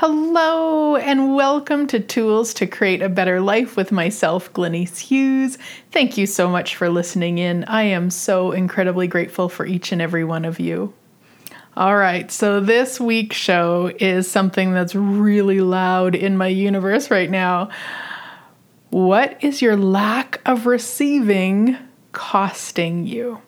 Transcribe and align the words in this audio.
Hello, 0.00 0.96
and 0.96 1.34
welcome 1.34 1.86
to 1.86 1.98
Tools 1.98 2.52
to 2.52 2.66
Create 2.66 3.00
a 3.00 3.08
Better 3.08 3.40
Life 3.40 3.78
with 3.78 3.90
myself, 3.90 4.52
Glenise 4.52 4.98
Hughes. 4.98 5.56
Thank 5.90 6.18
you 6.18 6.26
so 6.26 6.50
much 6.50 6.76
for 6.76 6.90
listening 6.90 7.38
in. 7.38 7.64
I 7.64 7.84
am 7.84 8.10
so 8.10 8.52
incredibly 8.52 9.06
grateful 9.06 9.48
for 9.48 9.64
each 9.64 9.92
and 9.92 10.02
every 10.02 10.22
one 10.22 10.44
of 10.44 10.60
you. 10.60 10.92
All 11.78 11.96
right, 11.96 12.30
so 12.30 12.60
this 12.60 13.00
week's 13.00 13.36
show 13.36 13.90
is 13.98 14.30
something 14.30 14.72
that's 14.72 14.94
really 14.94 15.62
loud 15.62 16.14
in 16.14 16.36
my 16.36 16.48
universe 16.48 17.10
right 17.10 17.30
now. 17.30 17.70
What 18.90 19.42
is 19.42 19.62
your 19.62 19.78
lack 19.78 20.42
of 20.44 20.66
receiving 20.66 21.78
costing 22.12 23.06
you? 23.06 23.40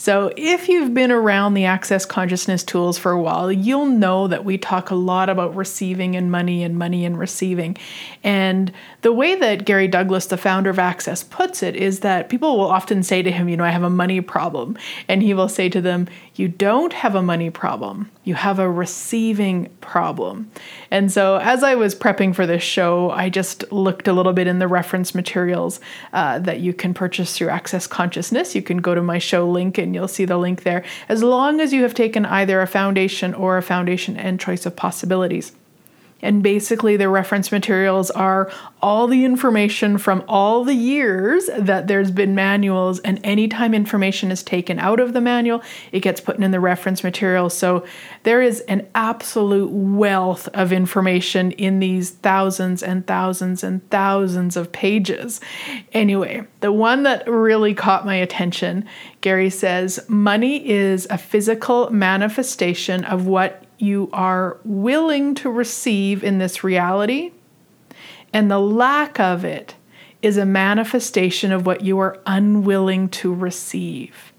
So, 0.00 0.32
if 0.36 0.68
you've 0.68 0.94
been 0.94 1.10
around 1.10 1.54
the 1.54 1.64
Access 1.64 2.06
Consciousness 2.06 2.62
tools 2.62 2.96
for 2.96 3.10
a 3.10 3.20
while, 3.20 3.50
you'll 3.50 3.86
know 3.86 4.28
that 4.28 4.44
we 4.44 4.56
talk 4.56 4.90
a 4.90 4.94
lot 4.94 5.28
about 5.28 5.56
receiving 5.56 6.14
and 6.14 6.30
money 6.30 6.62
and 6.62 6.78
money 6.78 7.04
and 7.04 7.18
receiving. 7.18 7.76
And 8.22 8.72
the 9.02 9.12
way 9.12 9.34
that 9.34 9.64
Gary 9.64 9.88
Douglas, 9.88 10.26
the 10.26 10.36
founder 10.36 10.70
of 10.70 10.78
Access, 10.78 11.24
puts 11.24 11.64
it 11.64 11.74
is 11.74 11.98
that 12.00 12.28
people 12.28 12.56
will 12.56 12.70
often 12.70 13.02
say 13.02 13.22
to 13.22 13.32
him, 13.32 13.48
You 13.48 13.56
know, 13.56 13.64
I 13.64 13.70
have 13.70 13.82
a 13.82 13.90
money 13.90 14.20
problem. 14.20 14.78
And 15.08 15.20
he 15.20 15.34
will 15.34 15.48
say 15.48 15.68
to 15.68 15.80
them, 15.80 16.06
You 16.36 16.46
don't 16.46 16.92
have 16.92 17.16
a 17.16 17.22
money 17.22 17.50
problem, 17.50 18.08
you 18.22 18.34
have 18.34 18.60
a 18.60 18.70
receiving 18.70 19.68
problem. 19.80 20.48
And 20.90 21.12
so, 21.12 21.36
as 21.36 21.62
I 21.62 21.74
was 21.74 21.94
prepping 21.94 22.34
for 22.34 22.46
this 22.46 22.62
show, 22.62 23.10
I 23.10 23.28
just 23.28 23.70
looked 23.72 24.08
a 24.08 24.12
little 24.12 24.32
bit 24.32 24.46
in 24.46 24.58
the 24.58 24.68
reference 24.68 25.14
materials 25.14 25.80
uh, 26.12 26.38
that 26.40 26.60
you 26.60 26.72
can 26.72 26.94
purchase 26.94 27.36
through 27.36 27.50
Access 27.50 27.86
Consciousness. 27.86 28.54
You 28.54 28.62
can 28.62 28.78
go 28.78 28.94
to 28.94 29.02
my 29.02 29.18
show 29.18 29.48
link 29.48 29.78
and 29.78 29.94
you'll 29.94 30.08
see 30.08 30.24
the 30.24 30.38
link 30.38 30.62
there, 30.62 30.84
as 31.08 31.22
long 31.22 31.60
as 31.60 31.72
you 31.72 31.82
have 31.82 31.94
taken 31.94 32.24
either 32.24 32.60
a 32.60 32.66
foundation 32.66 33.34
or 33.34 33.58
a 33.58 33.62
foundation 33.62 34.16
and 34.16 34.40
choice 34.40 34.64
of 34.66 34.76
possibilities. 34.76 35.52
And 36.20 36.42
basically, 36.42 36.96
the 36.96 37.08
reference 37.08 37.52
materials 37.52 38.10
are 38.10 38.50
all 38.82 39.06
the 39.06 39.24
information 39.24 39.98
from 39.98 40.24
all 40.28 40.64
the 40.64 40.74
years 40.74 41.48
that 41.56 41.86
there's 41.86 42.10
been 42.10 42.34
manuals. 42.34 42.98
And 43.00 43.20
anytime 43.22 43.72
information 43.72 44.30
is 44.30 44.42
taken 44.42 44.78
out 44.78 44.98
of 44.98 45.12
the 45.12 45.20
manual, 45.20 45.62
it 45.92 46.00
gets 46.00 46.20
put 46.20 46.38
in 46.38 46.50
the 46.50 46.60
reference 46.60 47.04
material. 47.04 47.50
So 47.50 47.86
there 48.24 48.42
is 48.42 48.60
an 48.62 48.88
absolute 48.94 49.70
wealth 49.70 50.48
of 50.54 50.72
information 50.72 51.52
in 51.52 51.78
these 51.78 52.10
thousands 52.10 52.82
and 52.82 53.06
thousands 53.06 53.62
and 53.62 53.88
thousands 53.90 54.56
of 54.56 54.72
pages. 54.72 55.40
Anyway, 55.92 56.46
the 56.60 56.72
one 56.72 57.04
that 57.04 57.28
really 57.28 57.74
caught 57.74 58.04
my 58.04 58.16
attention, 58.16 58.84
Gary 59.20 59.50
says, 59.50 60.04
money 60.08 60.68
is 60.68 61.06
a 61.10 61.18
physical 61.18 61.90
manifestation 61.90 63.04
of 63.04 63.26
what 63.26 63.64
you 63.78 64.10
are 64.12 64.58
willing 64.64 65.34
to 65.36 65.50
receive 65.50 66.22
in 66.24 66.38
this 66.38 66.62
reality, 66.64 67.32
and 68.32 68.50
the 68.50 68.58
lack 68.60 69.18
of 69.18 69.44
it 69.44 69.74
is 70.20 70.36
a 70.36 70.44
manifestation 70.44 71.52
of 71.52 71.64
what 71.64 71.82
you 71.82 71.98
are 71.98 72.18
unwilling 72.26 73.08
to 73.08 73.32
receive. 73.32 74.32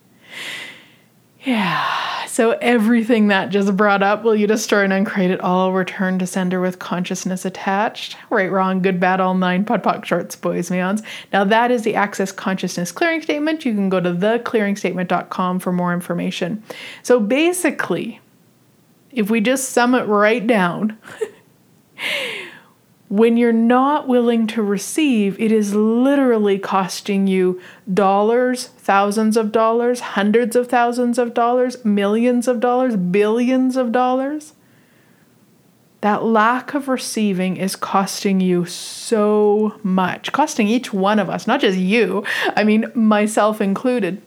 Yeah, 1.41 2.25
so 2.25 2.51
everything 2.61 3.29
that 3.29 3.49
just 3.49 3.75
brought 3.77 4.03
up, 4.03 4.23
will 4.23 4.35
you 4.35 4.45
destroy 4.45 4.83
and 4.83 4.91
uncreate 4.91 5.31
it 5.31 5.39
all, 5.39 5.71
return 5.71 6.19
to 6.19 6.27
sender 6.27 6.59
with 6.59 6.79
consciousness 6.79 7.45
attached? 7.45 8.17
Right, 8.29 8.51
wrong, 8.51 8.81
good, 8.81 8.99
bad, 8.99 9.21
all 9.21 9.35
nine, 9.35 9.63
pod, 9.63 9.81
poc, 9.81 10.03
shorts, 10.03 10.35
boys, 10.35 10.69
beyonds. 10.69 11.01
Now 11.31 11.45
that 11.45 11.71
is 11.71 11.83
the 11.83 11.95
Access 11.95 12.33
Consciousness 12.33 12.91
Clearing 12.91 13.21
Statement. 13.21 13.65
You 13.65 13.73
can 13.73 13.87
go 13.87 14.01
to 14.01 14.11
theclearingstatement.com 14.11 15.59
for 15.59 15.71
more 15.71 15.93
information. 15.93 16.61
So 17.03 17.21
basically, 17.21 18.19
if 19.11 19.29
we 19.29 19.41
just 19.41 19.69
sum 19.69 19.95
it 19.95 20.03
right 20.03 20.45
down, 20.45 20.97
when 23.09 23.37
you're 23.37 23.51
not 23.51 24.07
willing 24.07 24.45
to 24.47 24.61
receive, 24.61 25.39
it 25.39 25.51
is 25.51 25.73
literally 25.73 26.59
costing 26.59 27.25
you 27.25 27.59
dollars, 27.91 28.67
thousands 28.67 29.35
of 29.35 29.51
dollars, 29.51 29.99
hundreds 29.99 30.55
of 30.55 30.67
thousands 30.67 31.17
of 31.17 31.33
dollars, 31.33 31.83
millions 31.83 32.47
of 32.47 32.59
dollars, 32.59 32.95
billions 32.95 33.75
of 33.75 33.91
dollars. 33.91 34.53
That 36.01 36.23
lack 36.23 36.73
of 36.75 36.87
receiving 36.87 37.57
is 37.57 37.75
costing 37.75 38.39
you 38.39 38.65
so 38.65 39.77
much, 39.83 40.31
costing 40.31 40.67
each 40.67 40.93
one 40.93 41.19
of 41.19 41.29
us, 41.29 41.45
not 41.45 41.59
just 41.59 41.77
you, 41.77 42.23
I 42.55 42.63
mean, 42.63 42.85
myself 42.93 43.59
included. 43.59 44.21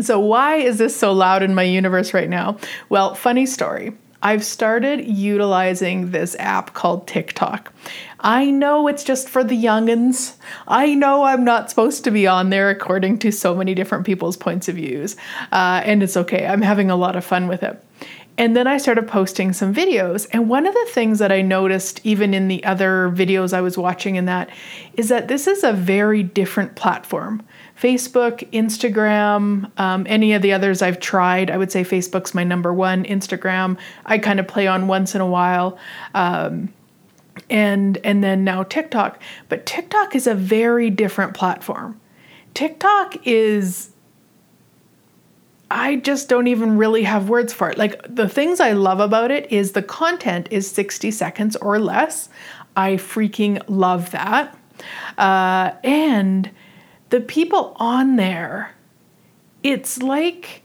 So, 0.00 0.20
why 0.20 0.56
is 0.56 0.78
this 0.78 0.94
so 0.94 1.12
loud 1.12 1.42
in 1.42 1.54
my 1.54 1.64
universe 1.64 2.14
right 2.14 2.28
now? 2.28 2.58
Well, 2.90 3.14
funny 3.14 3.44
story. 3.44 3.92
I've 4.22 4.44
started 4.44 5.06
utilizing 5.06 6.10
this 6.10 6.36
app 6.38 6.74
called 6.74 7.06
TikTok. 7.06 7.72
I 8.20 8.50
know 8.50 8.86
it's 8.86 9.02
just 9.02 9.30
for 9.30 9.42
the 9.42 9.56
youngins. 9.56 10.36
I 10.68 10.94
know 10.94 11.24
I'm 11.24 11.42
not 11.42 11.70
supposed 11.70 12.04
to 12.04 12.10
be 12.10 12.26
on 12.26 12.50
there 12.50 12.68
according 12.68 13.18
to 13.20 13.30
so 13.30 13.54
many 13.54 13.74
different 13.74 14.04
people's 14.04 14.36
points 14.36 14.68
of 14.68 14.74
views. 14.74 15.16
Uh, 15.52 15.80
and 15.84 16.02
it's 16.02 16.18
okay. 16.18 16.46
I'm 16.46 16.60
having 16.60 16.90
a 16.90 16.96
lot 16.96 17.16
of 17.16 17.24
fun 17.24 17.48
with 17.48 17.62
it. 17.62 17.82
And 18.36 18.56
then 18.56 18.66
I 18.66 18.78
started 18.78 19.08
posting 19.08 19.52
some 19.52 19.74
videos. 19.74 20.26
And 20.32 20.48
one 20.48 20.66
of 20.66 20.74
the 20.74 20.88
things 20.90 21.18
that 21.18 21.32
I 21.32 21.42
noticed, 21.42 22.00
even 22.04 22.32
in 22.32 22.48
the 22.48 22.64
other 22.64 23.10
videos 23.10 23.52
I 23.52 23.60
was 23.60 23.76
watching 23.76 24.16
in 24.16 24.26
that, 24.26 24.50
is 24.94 25.08
that 25.08 25.28
this 25.28 25.46
is 25.46 25.64
a 25.64 25.72
very 25.72 26.22
different 26.22 26.74
platform. 26.74 27.42
Facebook, 27.80 28.46
Instagram, 28.50 29.70
um, 29.80 30.06
any 30.06 30.34
of 30.34 30.42
the 30.42 30.52
others 30.52 30.82
I've 30.82 31.00
tried. 31.00 31.50
I 31.50 31.56
would 31.56 31.72
say 31.72 31.82
Facebook's 31.82 32.34
my 32.34 32.44
number 32.44 32.74
one. 32.74 33.04
Instagram, 33.04 33.78
I 34.04 34.18
kind 34.18 34.38
of 34.38 34.46
play 34.46 34.66
on 34.66 34.86
once 34.86 35.14
in 35.14 35.22
a 35.22 35.26
while. 35.26 35.78
Um, 36.14 36.74
and 37.48 37.96
and 38.04 38.22
then 38.22 38.44
now 38.44 38.64
TikTok. 38.64 39.20
But 39.48 39.64
TikTok 39.64 40.14
is 40.14 40.26
a 40.26 40.34
very 40.34 40.90
different 40.90 41.32
platform. 41.32 41.98
TikTok 42.52 43.26
is 43.26 43.90
I 45.70 45.96
just 45.96 46.28
don't 46.28 46.48
even 46.48 46.76
really 46.76 47.04
have 47.04 47.30
words 47.30 47.52
for 47.52 47.70
it. 47.70 47.78
Like 47.78 48.02
the 48.14 48.28
things 48.28 48.60
I 48.60 48.72
love 48.72 49.00
about 49.00 49.30
it 49.30 49.50
is 49.50 49.72
the 49.72 49.82
content 49.82 50.48
is 50.50 50.70
60 50.70 51.10
seconds 51.12 51.56
or 51.56 51.78
less. 51.78 52.28
I 52.76 52.94
freaking 52.94 53.62
love 53.68 54.10
that. 54.10 54.56
Uh, 55.16 55.72
and 55.82 56.50
the 57.10 57.20
people 57.20 57.76
on 57.78 58.16
there, 58.16 58.74
it's 59.62 60.02
like 60.02 60.62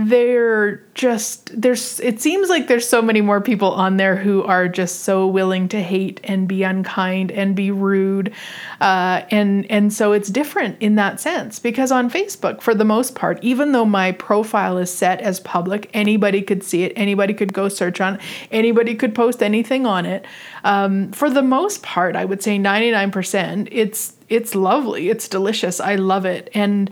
they're 0.00 0.76
just 0.94 1.50
there's 1.60 1.98
it 1.98 2.20
seems 2.20 2.48
like 2.48 2.68
there's 2.68 2.88
so 2.88 3.02
many 3.02 3.20
more 3.20 3.40
people 3.40 3.72
on 3.72 3.96
there 3.96 4.14
who 4.14 4.44
are 4.44 4.68
just 4.68 5.00
so 5.00 5.26
willing 5.26 5.68
to 5.68 5.82
hate 5.82 6.20
and 6.22 6.46
be 6.46 6.62
unkind 6.62 7.32
and 7.32 7.56
be 7.56 7.72
rude. 7.72 8.32
Uh, 8.80 9.22
and 9.32 9.68
and 9.68 9.92
so 9.92 10.12
it's 10.12 10.28
different 10.28 10.80
in 10.80 10.94
that 10.94 11.18
sense 11.18 11.58
because 11.58 11.90
on 11.90 12.08
facebook 12.08 12.60
for 12.60 12.74
the 12.74 12.84
most 12.84 13.16
part 13.16 13.42
even 13.42 13.72
though 13.72 13.84
my 13.84 14.12
profile 14.12 14.78
is 14.78 14.92
set 14.92 15.20
as 15.20 15.40
public 15.40 15.90
anybody 15.92 16.42
could 16.42 16.62
see 16.62 16.84
it 16.84 16.92
anybody 16.94 17.34
could 17.34 17.52
go 17.52 17.68
search 17.68 18.00
on 18.00 18.14
it 18.14 18.20
anybody 18.52 18.94
could 18.94 19.16
post 19.16 19.42
anything 19.42 19.84
on 19.84 20.06
it. 20.06 20.24
Um, 20.62 21.10
for 21.10 21.28
the 21.28 21.42
most 21.42 21.82
part 21.82 22.14
i 22.14 22.24
would 22.24 22.42
say 22.42 22.56
99% 22.56 23.68
it's 23.72 24.14
it's 24.28 24.54
lovely 24.54 25.08
it's 25.08 25.28
delicious 25.28 25.80
i 25.80 25.94
love 25.94 26.24
it 26.24 26.50
and 26.54 26.90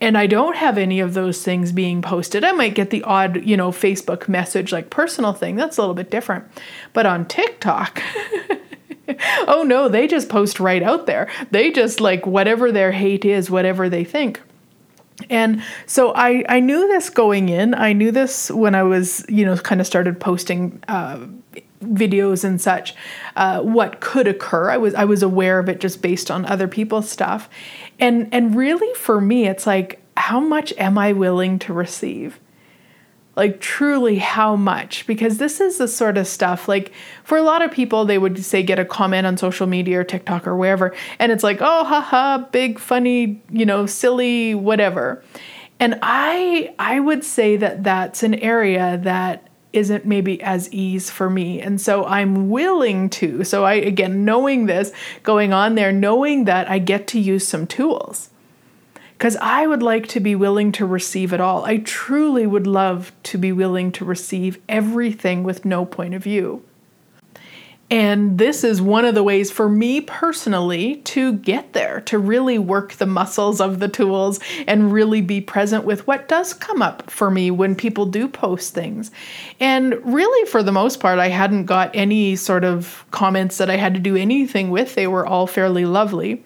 and 0.00 0.16
I 0.16 0.26
don't 0.26 0.56
have 0.56 0.78
any 0.78 1.00
of 1.00 1.14
those 1.14 1.42
things 1.42 1.72
being 1.72 2.02
posted. 2.02 2.44
I 2.44 2.52
might 2.52 2.74
get 2.74 2.90
the 2.90 3.02
odd, 3.02 3.44
you 3.44 3.56
know, 3.56 3.70
Facebook 3.70 4.28
message 4.28 4.70
like 4.72 4.90
personal 4.90 5.32
thing. 5.32 5.56
That's 5.56 5.76
a 5.76 5.80
little 5.80 5.94
bit 5.94 6.10
different. 6.10 6.44
But 6.92 7.06
on 7.06 7.26
TikTok, 7.26 8.00
oh 9.48 9.64
no, 9.66 9.88
they 9.88 10.06
just 10.06 10.28
post 10.28 10.60
right 10.60 10.82
out 10.82 11.06
there. 11.06 11.28
They 11.50 11.72
just 11.72 12.00
like 12.00 12.26
whatever 12.26 12.70
their 12.70 12.92
hate 12.92 13.24
is, 13.24 13.50
whatever 13.50 13.88
they 13.88 14.04
think. 14.04 14.40
And 15.30 15.64
so 15.86 16.12
I, 16.14 16.44
I 16.48 16.60
knew 16.60 16.86
this 16.86 17.10
going 17.10 17.48
in. 17.48 17.74
I 17.74 17.92
knew 17.92 18.12
this 18.12 18.52
when 18.52 18.76
I 18.76 18.84
was, 18.84 19.26
you 19.28 19.44
know, 19.44 19.56
kind 19.56 19.80
of 19.80 19.86
started 19.86 20.20
posting 20.20 20.80
uh, 20.86 21.26
videos 21.80 22.44
and 22.44 22.60
such. 22.60 22.94
Uh, 23.36 23.60
what 23.60 24.00
could 24.00 24.26
occur? 24.26 24.70
I 24.70 24.76
was 24.76 24.94
I 24.94 25.04
was 25.04 25.22
aware 25.22 25.58
of 25.58 25.68
it 25.68 25.80
just 25.80 26.02
based 26.02 26.30
on 26.30 26.44
other 26.46 26.68
people's 26.68 27.08
stuff, 27.08 27.48
and 27.98 28.28
and 28.32 28.56
really 28.56 28.92
for 28.94 29.20
me, 29.20 29.46
it's 29.46 29.66
like 29.66 30.00
how 30.16 30.40
much 30.40 30.72
am 30.78 30.98
I 30.98 31.12
willing 31.12 31.58
to 31.60 31.72
receive? 31.72 32.40
Like 33.36 33.60
truly 33.60 34.18
how 34.18 34.56
much? 34.56 35.06
Because 35.06 35.38
this 35.38 35.60
is 35.60 35.78
the 35.78 35.86
sort 35.86 36.18
of 36.18 36.26
stuff 36.26 36.66
like 36.66 36.92
for 37.22 37.38
a 37.38 37.42
lot 37.42 37.62
of 37.62 37.70
people 37.70 38.04
they 38.04 38.18
would 38.18 38.44
say 38.44 38.64
get 38.64 38.80
a 38.80 38.84
comment 38.84 39.26
on 39.26 39.36
social 39.36 39.68
media 39.68 40.00
or 40.00 40.04
TikTok 40.04 40.46
or 40.46 40.56
wherever 40.56 40.94
and 41.20 41.30
it's 41.30 41.44
like, 41.44 41.58
"Oh, 41.60 41.84
haha, 41.84 42.38
big 42.50 42.80
funny, 42.80 43.40
you 43.50 43.64
know, 43.64 43.86
silly 43.86 44.54
whatever." 44.56 45.22
And 45.80 45.98
I 46.02 46.74
I 46.80 46.98
would 46.98 47.22
say 47.22 47.56
that 47.56 47.84
that's 47.84 48.24
an 48.24 48.34
area 48.34 48.98
that 49.04 49.47
isn't 49.72 50.06
maybe 50.06 50.40
as 50.42 50.72
ease 50.72 51.10
for 51.10 51.28
me. 51.28 51.60
And 51.60 51.80
so 51.80 52.04
I'm 52.04 52.48
willing 52.48 53.10
to. 53.10 53.44
So 53.44 53.64
I 53.64 53.74
again 53.74 54.24
knowing 54.24 54.66
this 54.66 54.92
going 55.22 55.52
on 55.52 55.74
there, 55.74 55.92
knowing 55.92 56.44
that 56.44 56.70
I 56.70 56.78
get 56.78 57.06
to 57.08 57.20
use 57.20 57.46
some 57.46 57.66
tools. 57.66 58.30
Cuz 59.18 59.36
I 59.36 59.66
would 59.66 59.82
like 59.82 60.06
to 60.08 60.20
be 60.20 60.34
willing 60.34 60.72
to 60.72 60.86
receive 60.86 61.32
it 61.32 61.40
all. 61.40 61.64
I 61.64 61.78
truly 61.78 62.46
would 62.46 62.66
love 62.66 63.12
to 63.24 63.38
be 63.38 63.52
willing 63.52 63.92
to 63.92 64.04
receive 64.04 64.58
everything 64.68 65.42
with 65.42 65.64
no 65.64 65.84
point 65.84 66.14
of 66.14 66.22
view. 66.22 66.62
And 67.90 68.36
this 68.36 68.64
is 68.64 68.82
one 68.82 69.06
of 69.06 69.14
the 69.14 69.22
ways 69.22 69.50
for 69.50 69.68
me 69.68 70.02
personally 70.02 70.96
to 70.96 71.32
get 71.34 71.72
there, 71.72 72.02
to 72.02 72.18
really 72.18 72.58
work 72.58 72.94
the 72.94 73.06
muscles 73.06 73.62
of 73.62 73.78
the 73.78 73.88
tools 73.88 74.40
and 74.66 74.92
really 74.92 75.22
be 75.22 75.40
present 75.40 75.84
with 75.84 76.06
what 76.06 76.28
does 76.28 76.52
come 76.52 76.82
up 76.82 77.10
for 77.10 77.30
me 77.30 77.50
when 77.50 77.74
people 77.74 78.04
do 78.04 78.28
post 78.28 78.74
things. 78.74 79.10
And 79.58 79.94
really, 80.04 80.46
for 80.50 80.62
the 80.62 80.72
most 80.72 81.00
part, 81.00 81.18
I 81.18 81.28
hadn't 81.28 81.64
got 81.64 81.90
any 81.94 82.36
sort 82.36 82.64
of 82.64 83.06
comments 83.10 83.56
that 83.56 83.70
I 83.70 83.76
had 83.76 83.94
to 83.94 84.00
do 84.00 84.16
anything 84.16 84.68
with. 84.68 84.94
They 84.94 85.06
were 85.06 85.26
all 85.26 85.46
fairly 85.46 85.86
lovely. 85.86 86.44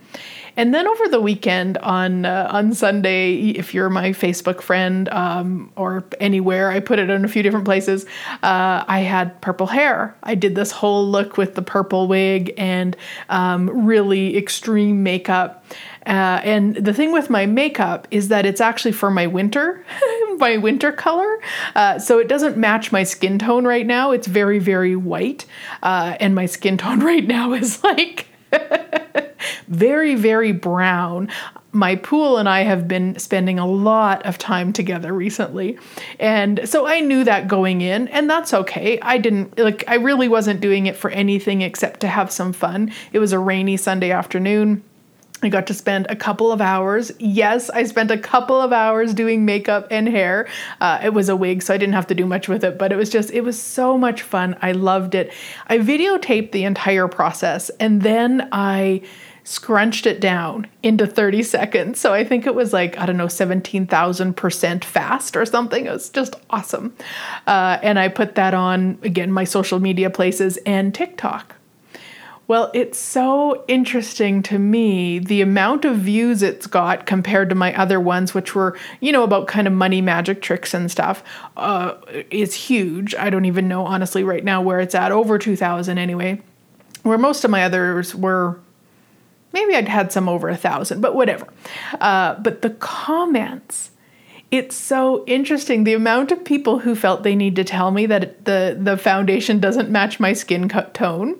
And 0.56 0.75
then 0.75 0.87
over 0.87 1.08
the 1.08 1.20
weekend 1.20 1.78
on 1.78 2.25
uh, 2.25 2.49
on 2.50 2.75
Sunday, 2.75 3.50
if 3.50 3.75
you're 3.75 3.90
my 3.90 4.10
Facebook 4.10 4.60
friend 4.60 5.08
um, 5.08 5.72
or 5.76 6.04
anywhere, 6.20 6.70
I 6.70 6.81
put 6.81 6.99
it 6.99 7.10
in 7.10 7.25
a 7.25 7.28
few 7.28 7.43
different 7.43 7.64
places. 7.64 8.04
Uh, 8.43 8.84
I 8.87 9.00
had 9.00 9.40
purple 9.40 9.66
hair. 9.66 10.16
I 10.22 10.34
did 10.34 10.54
this 10.54 10.70
whole 10.70 11.08
look 11.08 11.37
with 11.37 11.54
the 11.54 11.62
purple 11.62 12.06
wig 12.06 12.52
and 12.56 12.96
um, 13.28 13.87
really 13.87 14.37
extreme 14.37 15.02
makeup. 15.02 15.64
Uh, 16.06 16.40
and 16.43 16.75
the 16.75 16.93
thing 16.93 17.12
with 17.12 17.31
my 17.31 17.46
makeup 17.46 18.08
is 18.10 18.28
that 18.28 18.44
it's 18.44 18.60
actually 18.60 18.93
for 18.93 19.10
my 19.10 19.26
winter, 19.26 19.84
my 20.38 20.56
winter 20.56 20.90
color. 20.93 21.40
Uh, 21.75 21.99
so 21.99 22.19
it 22.19 22.28
doesn't 22.28 22.56
match 22.56 22.90
my 22.90 23.04
skin 23.04 23.38
tone 23.38 23.64
right 23.64 23.87
now. 23.87 24.10
It's 24.10 24.26
very, 24.26 24.58
very 24.58 24.96
white. 24.96 25.46
Uh, 25.82 26.16
and 26.19 26.34
my 26.34 26.46
skin 26.46 26.76
tone 26.76 27.00
right 27.04 27.26
now 27.26 27.52
is 27.52 27.82
like 27.84 28.26
very, 29.73 30.15
very 30.15 30.53
brown. 30.53 31.29
My 31.73 31.97
pool 31.97 32.37
and 32.37 32.49
I 32.49 32.61
have 32.61 32.87
been 32.87 33.19
spending 33.19 33.59
a 33.59 33.67
lot 33.67 34.25
of 34.27 34.37
time 34.37 34.73
together 34.75 35.13
recently. 35.13 35.79
And 36.21 36.61
so 36.69 36.87
I 36.87 37.01
knew 37.01 37.25
that 37.25 37.49
going 37.49 37.81
in, 37.81 38.09
and 38.09 38.29
that's 38.29 38.53
okay. 38.53 39.01
I 39.01 39.17
didn't, 39.17 39.59
like, 39.59 39.83
I 39.89 39.95
really 39.95 40.29
wasn't 40.29 40.61
doing 40.61 40.87
it 40.87 40.97
for 40.97 41.11
anything 41.11 41.63
except 41.63 42.01
to 42.01 42.09
have 42.09 42.31
some 42.31 42.53
fun. 42.53 42.93
It 43.13 43.19
was 43.19 43.33
a 43.33 43.39
rainy 43.39 43.79
Sunday 43.79 44.11
afternoon. 44.11 44.85
I 45.43 45.49
got 45.49 45.67
to 45.69 45.75
spend 45.75 46.07
a 46.09 46.15
couple 46.15 46.53
of 46.53 46.61
hours. 46.61 47.11
Yes, 47.19 47.69
I 47.71 47.83
spent 47.85 48.11
a 48.13 48.19
couple 48.19 48.61
of 48.61 48.73
hours 48.73 49.13
doing 49.13 49.45
makeup 49.45 49.89
and 49.91 50.07
hair. 50.07 50.47
Uh, 50.81 51.01
it 51.03 51.15
was 51.15 51.29
a 51.29 51.35
wig, 51.35 51.63
so 51.63 51.75
I 51.75 51.79
didn't 51.79 51.95
have 51.95 52.07
to 52.09 52.15
do 52.15 52.27
much 52.27 52.49
with 52.49 52.63
it, 52.63 52.79
but 52.79 52.93
it 52.93 52.97
was 52.97 53.11
just, 53.11 53.31
it 53.31 53.41
was 53.41 53.61
so 53.61 53.99
much 53.99 54.23
fun. 54.23 54.57
I 54.63 54.73
loved 54.73 55.17
it. 55.17 55.33
I 55.67 55.79
videotaped 55.79 56.53
the 56.53 56.63
entire 56.63 57.09
process 57.09 57.71
and 57.81 58.03
then 58.03 58.49
I 58.53 59.03
scrunched 59.44 60.06
it 60.06 60.21
down 60.21 60.67
into 60.83 61.06
30 61.06 61.43
seconds. 61.43 62.00
So 62.00 62.12
I 62.12 62.25
think 62.25 62.47
it 62.47 62.55
was 62.55 62.73
like, 62.73 62.97
I 62.99 63.06
don't 63.06 63.17
know, 63.17 63.27
17,000% 63.27 64.85
fast 64.85 65.37
or 65.37 65.44
something. 65.44 65.87
It 65.87 65.93
was 65.93 66.11
just 66.11 66.37
awesome. 66.50 66.97
Uh, 67.47 67.79
and 67.83 67.99
I 67.99 68.09
put 68.09 68.37
that 68.37 68.55
on, 68.55 68.99
again, 69.03 69.33
my 69.33 69.44
social 69.44 69.81
media 69.81 70.11
places 70.11 70.59
and 70.59 70.94
TikTok. 70.94 71.56
Well, 72.49 72.71
it's 72.75 72.99
so 72.99 73.65
interesting 73.67 74.43
to 74.44 74.59
me 74.59 75.19
the 75.19 75.41
amount 75.41 75.85
of 75.85 75.97
views 75.97 76.43
it's 76.43 76.67
got 76.67 77.06
compared 77.06 77.49
to 77.49 77.55
my 77.55 77.75
other 77.75 77.99
ones, 77.99 78.35
which 78.35 78.55
were, 78.55 78.77
you 79.00 79.12
know, 79.12 79.23
about 79.23 79.47
kind 79.47 79.67
of 79.67 79.73
money 79.73 80.00
magic 80.00 80.43
tricks 80.43 80.75
and 80.75 80.91
stuff, 80.91 81.23
uh, 81.56 81.95
is 82.31 82.55
huge. 82.55 83.15
I 83.15 83.31
don't 83.31 83.45
even 83.45 83.69
know, 83.69 83.87
honestly, 83.87 84.23
right 84.25 84.45
now 84.45 84.61
where 84.61 84.81
it's 84.81 84.95
at, 84.95 85.12
over 85.12 85.38
2,000 85.38 85.99
anyway. 85.99 86.43
Where 87.05 87.19
most 87.19 87.45
of 87.45 87.50
my 87.50 87.65
others 87.65 88.15
were 88.15 88.59
maybe 89.52 89.75
I'd 89.75 89.88
had 89.88 90.12
some 90.12 90.28
over 90.28 90.49
a 90.49 90.56
thousand, 90.56 91.00
but 91.00 91.14
whatever. 91.14 91.46
Uh, 92.00 92.34
but 92.40 92.62
the 92.62 92.70
comments, 92.70 93.90
it's 94.50 94.76
so 94.76 95.25
interesting 95.26 95.84
the 95.84 95.94
amount 95.94 96.32
of 96.32 96.44
people 96.44 96.81
who 96.81 96.94
felt 96.94 97.22
they 97.22 97.37
need 97.37 97.56
to 97.56 97.64
tell 97.64 97.90
me 97.90 98.06
that 98.06 98.44
the 98.44 98.76
the 98.78 98.96
foundation 98.96 99.60
doesn't 99.60 99.90
match 99.90 100.20
my 100.20 100.32
skin 100.32 100.69
tone 100.93 101.38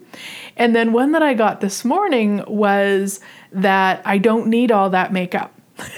and 0.56 0.76
then 0.76 0.92
one 0.92 1.12
that 1.12 1.22
I 1.22 1.34
got 1.34 1.60
this 1.60 1.84
morning 1.84 2.44
was 2.46 3.20
that 3.52 4.02
I 4.04 4.18
don't 4.18 4.48
need 4.48 4.70
all 4.70 4.90
that 4.90 5.12
makeup. 5.12 5.58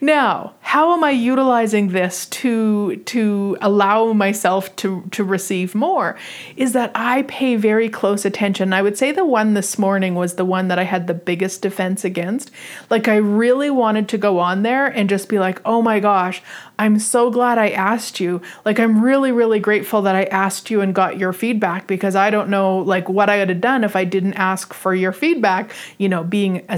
now, 0.00 0.54
how 0.66 0.92
am 0.92 1.04
I 1.04 1.12
utilizing 1.12 1.90
this 1.90 2.26
to 2.26 2.96
to 2.96 3.56
allow 3.60 4.12
myself 4.12 4.74
to 4.76 5.04
to 5.12 5.22
receive 5.22 5.76
more? 5.76 6.18
Is 6.56 6.72
that 6.72 6.90
I 6.92 7.22
pay 7.22 7.54
very 7.54 7.88
close 7.88 8.24
attention. 8.24 8.72
I 8.72 8.82
would 8.82 8.98
say 8.98 9.12
the 9.12 9.24
one 9.24 9.54
this 9.54 9.78
morning 9.78 10.16
was 10.16 10.34
the 10.34 10.44
one 10.44 10.66
that 10.66 10.80
I 10.80 10.82
had 10.82 11.06
the 11.06 11.14
biggest 11.14 11.62
defense 11.62 12.04
against. 12.04 12.50
Like 12.90 13.06
I 13.06 13.14
really 13.14 13.70
wanted 13.70 14.08
to 14.08 14.18
go 14.18 14.40
on 14.40 14.64
there 14.64 14.86
and 14.86 15.08
just 15.08 15.28
be 15.28 15.38
like, 15.38 15.62
"Oh 15.64 15.82
my 15.82 16.00
gosh, 16.00 16.42
I'm 16.80 16.98
so 16.98 17.30
glad 17.30 17.58
I 17.58 17.68
asked 17.70 18.18
you. 18.18 18.42
Like 18.64 18.80
I'm 18.80 19.00
really 19.00 19.30
really 19.30 19.60
grateful 19.60 20.02
that 20.02 20.16
I 20.16 20.24
asked 20.24 20.68
you 20.68 20.80
and 20.80 20.92
got 20.92 21.16
your 21.16 21.32
feedback 21.32 21.86
because 21.86 22.16
I 22.16 22.30
don't 22.30 22.50
know 22.50 22.78
like 22.78 23.08
what 23.08 23.30
I 23.30 23.38
would 23.38 23.50
have 23.50 23.60
done 23.60 23.84
if 23.84 23.94
I 23.94 24.02
didn't 24.02 24.34
ask 24.34 24.74
for 24.74 24.96
your 24.96 25.12
feedback, 25.12 25.70
you 25.96 26.08
know, 26.08 26.24
being 26.24 26.64
a, 26.68 26.74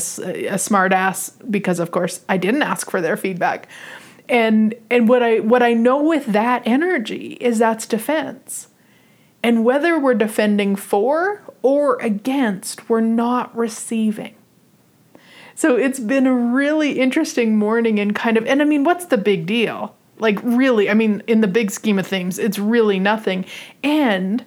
a 0.50 0.58
smart 0.58 0.93
ass 0.93 1.31
because 1.49 1.79
of 1.79 1.90
course 1.90 2.20
I 2.29 2.37
didn't 2.37 2.62
ask 2.62 2.90
for 2.90 3.00
their 3.00 3.17
feedback 3.17 3.67
and 4.28 4.75
and 4.90 5.08
what 5.08 5.22
i 5.22 5.40
what 5.40 5.62
i 5.62 5.72
know 5.72 6.02
with 6.02 6.26
that 6.26 6.62
energy 6.66 7.38
is 7.40 7.58
that's 7.58 7.86
defense. 7.86 8.69
And 9.42 9.64
whether 9.64 9.98
we're 9.98 10.14
defending 10.14 10.75
for 10.76 11.42
or 11.62 11.96
against 12.00 12.88
we're 12.90 13.00
not 13.00 13.56
receiving. 13.56 14.34
So 15.54 15.76
it's 15.76 16.00
been 16.00 16.26
a 16.26 16.34
really 16.34 16.98
interesting 16.98 17.56
morning 17.56 17.98
and 17.98 18.14
kind 18.14 18.36
of 18.36 18.46
and 18.46 18.60
i 18.60 18.64
mean 18.64 18.84
what's 18.84 19.06
the 19.06 19.19
big 19.19 19.46
deal? 19.46 19.94
Like 20.19 20.38
really 20.42 20.90
i 20.90 20.94
mean 20.94 21.22
in 21.26 21.40
the 21.40 21.48
big 21.48 21.70
scheme 21.70 21.98
of 21.98 22.06
things 22.06 22.38
it's 22.38 22.58
really 22.58 22.98
nothing. 22.98 23.44
And 23.82 24.44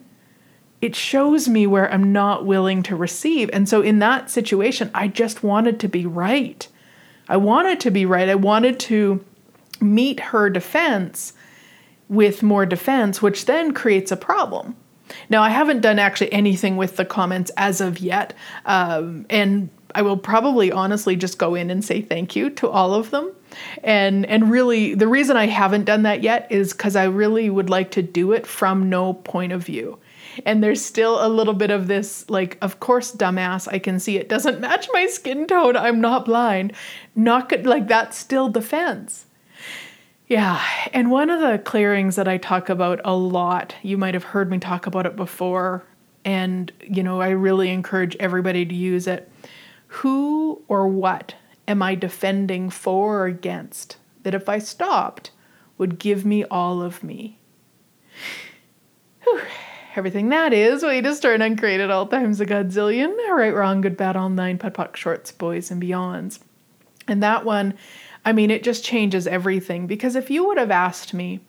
it 0.81 0.95
shows 0.95 1.47
me 1.47 1.65
where 1.65 1.91
i'm 1.91 2.11
not 2.11 2.45
willing 2.45 2.83
to 2.83 2.95
receive. 2.95 3.49
And 3.53 3.67
so 3.67 3.81
in 3.81 3.99
that 3.99 4.29
situation 4.29 4.91
i 4.93 5.07
just 5.07 5.43
wanted 5.43 5.79
to 5.79 5.87
be 5.87 6.05
right 6.05 6.67
i 7.31 7.37
wanted 7.37 7.79
to 7.79 7.89
be 7.89 8.05
right 8.05 8.29
i 8.29 8.35
wanted 8.35 8.79
to 8.79 9.23
meet 9.81 10.19
her 10.19 10.49
defense 10.49 11.33
with 12.11 12.43
more 12.43 12.65
defense, 12.65 13.21
which 13.21 13.45
then 13.45 13.73
creates 13.73 14.11
a 14.11 14.17
problem. 14.17 14.75
Now, 15.29 15.43
I 15.43 15.49
haven't 15.49 15.79
done 15.79 15.97
actually 15.97 16.31
anything 16.33 16.75
with 16.75 16.97
the 16.97 17.05
comments 17.05 17.51
as 17.55 17.79
of 17.79 17.99
yet, 17.99 18.33
um, 18.65 19.25
and 19.29 19.69
I 19.95 20.01
will 20.01 20.17
probably 20.17 20.73
honestly 20.73 21.15
just 21.15 21.37
go 21.37 21.55
in 21.55 21.69
and 21.69 21.83
say 21.83 22.01
thank 22.01 22.35
you 22.35 22.49
to 22.51 22.69
all 22.69 22.93
of 22.93 23.11
them. 23.11 23.31
And 23.83 24.25
and 24.25 24.51
really, 24.51 24.93
the 24.93 25.07
reason 25.07 25.35
I 25.37 25.47
haven't 25.47 25.85
done 25.85 26.03
that 26.03 26.21
yet 26.21 26.47
is 26.49 26.73
because 26.73 26.95
I 26.95 27.05
really 27.05 27.49
would 27.49 27.69
like 27.69 27.91
to 27.91 28.01
do 28.01 28.31
it 28.33 28.45
from 28.45 28.89
no 28.89 29.13
point 29.13 29.51
of 29.51 29.63
view. 29.63 29.97
And 30.45 30.63
there's 30.63 30.83
still 30.83 31.25
a 31.25 31.29
little 31.29 31.53
bit 31.53 31.71
of 31.71 31.87
this, 31.87 32.29
like, 32.29 32.57
of 32.61 32.79
course, 32.79 33.13
dumbass, 33.13 33.67
I 33.67 33.79
can 33.79 33.99
see 33.99 34.17
it 34.17 34.29
doesn't 34.29 34.59
match 34.61 34.87
my 34.93 35.07
skin 35.07 35.47
tone. 35.47 35.75
I'm 35.75 36.01
not 36.01 36.25
blind. 36.25 36.73
Not. 37.15 37.65
Like, 37.65 37.87
that's 37.87 38.17
still 38.17 38.49
defense. 38.49 39.25
Yeah, 40.31 40.63
and 40.93 41.11
one 41.11 41.29
of 41.29 41.41
the 41.41 41.59
clearings 41.59 42.15
that 42.15 42.25
I 42.29 42.37
talk 42.37 42.69
about 42.69 43.01
a 43.03 43.13
lot, 43.13 43.75
you 43.81 43.97
might 43.97 44.13
have 44.13 44.23
heard 44.23 44.49
me 44.49 44.59
talk 44.59 44.87
about 44.87 45.05
it 45.05 45.17
before, 45.17 45.83
and 46.23 46.71
you 46.79 47.03
know, 47.03 47.19
I 47.19 47.31
really 47.31 47.69
encourage 47.69 48.15
everybody 48.15 48.65
to 48.65 48.73
use 48.73 49.07
it. 49.07 49.29
Who 49.87 50.61
or 50.69 50.87
what 50.87 51.35
am 51.67 51.83
I 51.83 51.95
defending 51.95 52.69
for 52.69 53.23
or 53.23 53.25
against 53.25 53.97
that 54.23 54.33
if 54.33 54.47
I 54.47 54.59
stopped 54.59 55.31
would 55.77 55.99
give 55.99 56.23
me 56.23 56.45
all 56.45 56.81
of 56.81 57.03
me? 57.03 57.37
Whew. 59.23 59.41
Everything 59.95 60.29
that 60.29 60.53
is, 60.53 60.83
way 60.83 61.01
to 61.01 61.13
start 61.13 61.41
uncreated 61.41 61.91
all 61.91 62.07
times 62.07 62.39
a 62.39 62.45
godzillion. 62.45 63.13
Right, 63.29 63.53
wrong, 63.53 63.81
good, 63.81 63.97
bad, 63.97 64.15
all 64.15 64.29
nine, 64.29 64.57
POD, 64.57 64.73
POC, 64.73 64.95
shorts, 64.95 65.31
boys, 65.31 65.69
and 65.69 65.81
beyonds. 65.81 66.39
And 67.07 67.21
that 67.23 67.43
one, 67.43 67.73
I 68.23 68.31
mean, 68.31 68.51
it 68.51 68.63
just 68.63 68.85
changes 68.85 69.27
everything 69.27 69.87
because 69.87 70.15
if 70.15 70.29
you 70.29 70.45
would 70.47 70.57
have 70.57 70.71
asked 70.71 71.13
me 71.13 71.41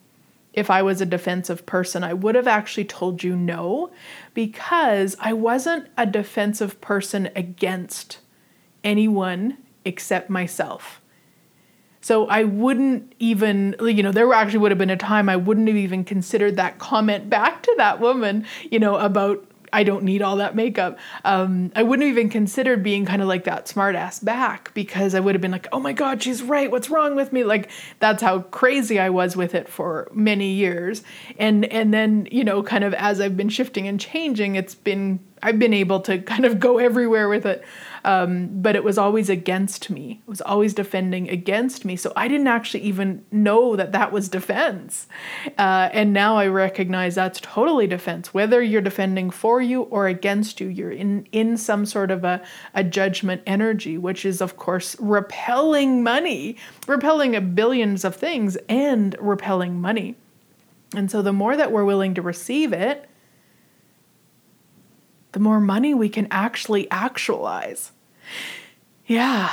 if 0.52 0.70
I 0.70 0.82
was 0.82 1.00
a 1.00 1.06
defensive 1.06 1.66
person, 1.66 2.02
I 2.02 2.14
would 2.14 2.34
have 2.34 2.48
actually 2.48 2.84
told 2.84 3.22
you 3.22 3.36
no 3.36 3.90
because 4.34 5.16
I 5.20 5.32
wasn't 5.32 5.88
a 5.96 6.06
defensive 6.06 6.80
person 6.80 7.30
against 7.36 8.18
anyone 8.82 9.58
except 9.84 10.30
myself. 10.30 11.01
So 12.02 12.26
I 12.26 12.44
wouldn't 12.44 13.14
even, 13.18 13.76
you 13.80 14.02
know, 14.02 14.12
there 14.12 14.30
actually 14.34 14.58
would 14.58 14.70
have 14.72 14.78
been 14.78 14.90
a 14.90 14.96
time 14.96 15.28
I 15.28 15.36
wouldn't 15.36 15.68
have 15.68 15.76
even 15.76 16.04
considered 16.04 16.56
that 16.56 16.78
comment 16.78 17.30
back 17.30 17.62
to 17.62 17.74
that 17.78 18.00
woman, 18.00 18.44
you 18.70 18.78
know, 18.78 18.96
about 18.96 19.46
I 19.72 19.84
don't 19.84 20.04
need 20.04 20.20
all 20.20 20.36
that 20.36 20.54
makeup. 20.54 20.98
Um, 21.24 21.72
I 21.74 21.82
wouldn't 21.82 22.06
have 22.06 22.18
even 22.18 22.28
considered 22.28 22.82
being 22.82 23.06
kind 23.06 23.22
of 23.22 23.28
like 23.28 23.44
that 23.44 23.66
smartass 23.66 24.22
back 24.22 24.72
because 24.74 25.14
I 25.14 25.20
would 25.20 25.34
have 25.34 25.40
been 25.40 25.50
like, 25.50 25.66
oh 25.72 25.80
my 25.80 25.94
God, 25.94 26.22
she's 26.22 26.42
right. 26.42 26.70
What's 26.70 26.90
wrong 26.90 27.16
with 27.16 27.32
me? 27.32 27.42
Like 27.42 27.70
that's 27.98 28.22
how 28.22 28.40
crazy 28.40 29.00
I 29.00 29.08
was 29.08 29.34
with 29.34 29.54
it 29.54 29.68
for 29.68 30.10
many 30.12 30.52
years. 30.52 31.02
And 31.38 31.64
and 31.66 31.94
then, 31.94 32.28
you 32.30 32.44
know, 32.44 32.62
kind 32.62 32.84
of 32.84 32.92
as 32.94 33.20
I've 33.20 33.36
been 33.36 33.48
shifting 33.48 33.88
and 33.88 33.98
changing, 33.98 34.56
it's 34.56 34.74
been 34.74 35.20
I've 35.42 35.58
been 35.58 35.74
able 35.74 36.00
to 36.00 36.18
kind 36.18 36.44
of 36.44 36.60
go 36.60 36.78
everywhere 36.78 37.28
with 37.28 37.46
it. 37.46 37.64
Um, 38.04 38.60
but 38.60 38.74
it 38.74 38.82
was 38.82 38.98
always 38.98 39.30
against 39.30 39.88
me. 39.88 40.20
It 40.26 40.28
was 40.28 40.40
always 40.40 40.74
defending 40.74 41.30
against 41.30 41.84
me. 41.84 41.94
So 41.94 42.12
I 42.16 42.26
didn't 42.26 42.48
actually 42.48 42.82
even 42.82 43.24
know 43.30 43.76
that 43.76 43.92
that 43.92 44.10
was 44.10 44.28
defense. 44.28 45.06
Uh, 45.56 45.88
and 45.92 46.12
now 46.12 46.36
I 46.36 46.48
recognize 46.48 47.14
that's 47.14 47.40
totally 47.40 47.86
defense. 47.86 48.34
Whether 48.34 48.60
you're 48.60 48.82
defending 48.82 49.30
for 49.30 49.62
you 49.62 49.82
or 49.82 50.08
against 50.08 50.60
you, 50.60 50.66
you're 50.66 50.90
in, 50.90 51.28
in 51.30 51.56
some 51.56 51.86
sort 51.86 52.10
of 52.10 52.24
a, 52.24 52.42
a 52.74 52.82
judgment 52.82 53.42
energy, 53.46 53.96
which 53.96 54.24
is, 54.24 54.40
of 54.40 54.56
course, 54.56 54.96
repelling 54.98 56.02
money, 56.02 56.56
repelling 56.88 57.54
billions 57.54 58.04
of 58.04 58.16
things, 58.16 58.56
and 58.68 59.14
repelling 59.20 59.80
money. 59.80 60.16
And 60.94 61.08
so 61.08 61.22
the 61.22 61.32
more 61.32 61.56
that 61.56 61.70
we're 61.70 61.84
willing 61.84 62.14
to 62.14 62.22
receive 62.22 62.72
it, 62.72 63.08
the 65.32 65.40
more 65.40 65.60
money 65.60 65.94
we 65.94 66.08
can 66.10 66.28
actually 66.30 66.90
actualize. 66.90 67.91
Yeah. 69.06 69.50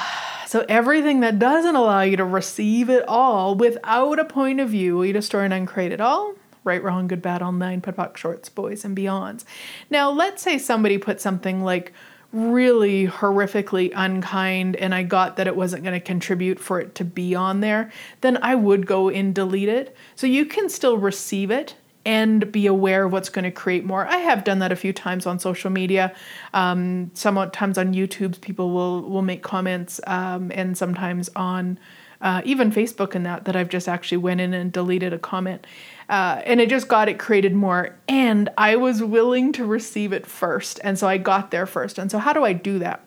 So 0.47 0.65
everything 0.67 1.19
that 1.19 1.37
doesn't 1.37 1.75
allow 1.75 2.01
you 2.01 2.17
to 2.17 2.25
receive 2.25 2.89
it 2.89 3.07
all 3.07 3.55
without 3.55 4.19
a 4.19 4.25
point 4.25 4.59
of 4.59 4.69
view, 4.69 5.03
you 5.03 5.13
destroy 5.13 5.41
and 5.41 5.53
uncreate 5.53 5.91
it 5.91 6.01
all. 6.01 6.33
Right, 6.63 6.83
wrong, 6.83 7.07
good, 7.07 7.21
bad, 7.21 7.41
all 7.41 7.51
nine, 7.51 7.81
POD 7.81 7.95
POC, 7.95 8.17
shorts, 8.17 8.49
boys, 8.49 8.83
and 8.83 8.97
beyonds. 8.97 9.45
Now, 9.89 10.09
let's 10.09 10.41
say 10.41 10.57
somebody 10.57 10.97
put 10.97 11.21
something 11.21 11.63
like 11.63 11.93
really 12.31 13.07
horrifically 13.07 13.91
unkind 13.95 14.75
and 14.75 14.93
I 14.93 15.03
got 15.03 15.37
that 15.37 15.47
it 15.47 15.55
wasn't 15.55 15.83
going 15.83 15.99
to 15.99 16.05
contribute 16.05 16.59
for 16.59 16.79
it 16.79 16.93
to 16.95 17.05
be 17.05 17.33
on 17.33 17.61
there, 17.61 17.91
then 18.21 18.37
I 18.41 18.55
would 18.55 18.85
go 18.85 19.09
and 19.09 19.33
delete 19.33 19.69
it. 19.69 19.95
So 20.15 20.27
you 20.27 20.45
can 20.45 20.69
still 20.69 20.97
receive 20.97 21.49
it 21.49 21.75
and 22.09 22.51
be 22.51 22.65
aware 22.65 23.05
of 23.05 23.11
what's 23.11 23.29
going 23.29 23.43
to 23.43 23.51
create 23.51 23.85
more. 23.85 24.07
I 24.07 24.17
have 24.17 24.43
done 24.43 24.57
that 24.59 24.71
a 24.71 24.75
few 24.75 24.91
times 24.91 25.27
on 25.27 25.37
social 25.37 25.69
media. 25.69 26.11
Um, 26.55 27.11
sometimes 27.13 27.77
on 27.77 27.93
YouTube, 27.93 28.41
people 28.41 28.71
will 28.71 29.03
will 29.03 29.21
make 29.21 29.43
comments, 29.43 30.01
um, 30.07 30.51
and 30.55 30.75
sometimes 30.75 31.29
on 31.35 31.77
uh, 32.21 32.41
even 32.45 32.71
Facebook 32.71 33.13
and 33.13 33.27
that 33.27 33.45
that 33.45 33.55
I've 33.55 33.69
just 33.69 33.87
actually 33.87 34.17
went 34.17 34.41
in 34.41 34.55
and 34.55 34.71
deleted 34.71 35.13
a 35.13 35.19
comment, 35.19 35.67
uh, 36.09 36.41
and 36.45 36.59
it 36.59 36.67
just 36.67 36.87
got 36.87 37.09
it 37.09 37.19
created 37.19 37.53
more. 37.53 37.95
And 38.07 38.49
I 38.57 38.75
was 38.75 39.03
willing 39.03 39.53
to 39.53 39.63
receive 39.63 40.11
it 40.11 40.25
first, 40.25 40.79
and 40.83 40.97
so 40.97 41.07
I 41.07 41.19
got 41.19 41.51
there 41.51 41.67
first. 41.67 41.99
And 41.99 42.09
so 42.09 42.17
how 42.17 42.33
do 42.33 42.43
I 42.43 42.53
do 42.53 42.79
that? 42.79 43.05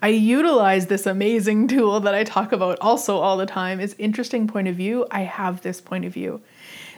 I 0.00 0.08
utilize 0.08 0.86
this 0.86 1.04
amazing 1.04 1.68
tool 1.74 2.00
that 2.00 2.14
I 2.14 2.24
talk 2.24 2.52
about 2.52 2.78
also 2.80 3.18
all 3.18 3.36
the 3.36 3.44
time 3.44 3.80
is 3.80 3.94
interesting 3.98 4.48
point 4.48 4.68
of 4.68 4.76
view. 4.76 5.06
I 5.10 5.24
have 5.24 5.60
this 5.60 5.78
point 5.78 6.06
of 6.06 6.14
view. 6.14 6.40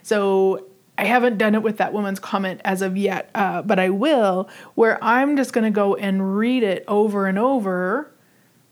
So 0.05 0.67
I 0.97 1.05
haven't 1.05 1.39
done 1.39 1.55
it 1.55 1.63
with 1.63 1.79
that 1.79 1.93
woman's 1.93 2.21
comment 2.21 2.61
as 2.65 2.81
of 2.81 2.97
yet, 2.97 3.31
uh, 3.35 3.63
but 3.63 3.79
I 3.79 3.91
will, 3.91 4.49
where 4.75 5.03
I'm 5.03 5.37
just 5.37 5.53
going 5.53 5.65
to 5.65 5.71
go 5.71 5.97
and 5.97 6.37
read 6.37 6.63
it 6.63 6.85
over 6.87 7.27
and 7.27 7.39
over, 7.39 8.11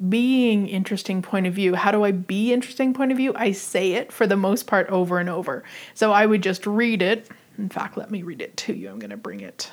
being 0.08 0.68
interesting 0.68 1.22
point 1.22 1.46
of 1.46 1.54
view. 1.54 1.74
How 1.74 1.90
do 1.90 2.04
I 2.04 2.12
be 2.12 2.52
interesting 2.52 2.94
point 2.94 3.10
of 3.10 3.16
view? 3.16 3.32
I 3.36 3.52
say 3.52 3.92
it 3.92 4.12
for 4.12 4.26
the 4.26 4.36
most 4.36 4.66
part 4.66 4.88
over 4.88 5.18
and 5.18 5.28
over. 5.28 5.64
So 5.94 6.12
I 6.12 6.26
would 6.26 6.42
just 6.42 6.66
read 6.66 7.02
it. 7.02 7.28
In 7.58 7.68
fact, 7.68 7.96
let 7.96 8.10
me 8.10 8.22
read 8.22 8.40
it 8.40 8.56
to 8.58 8.74
you. 8.74 8.88
I'm 8.88 8.98
going 8.98 9.10
to 9.10 9.16
bring 9.16 9.40
it 9.40 9.70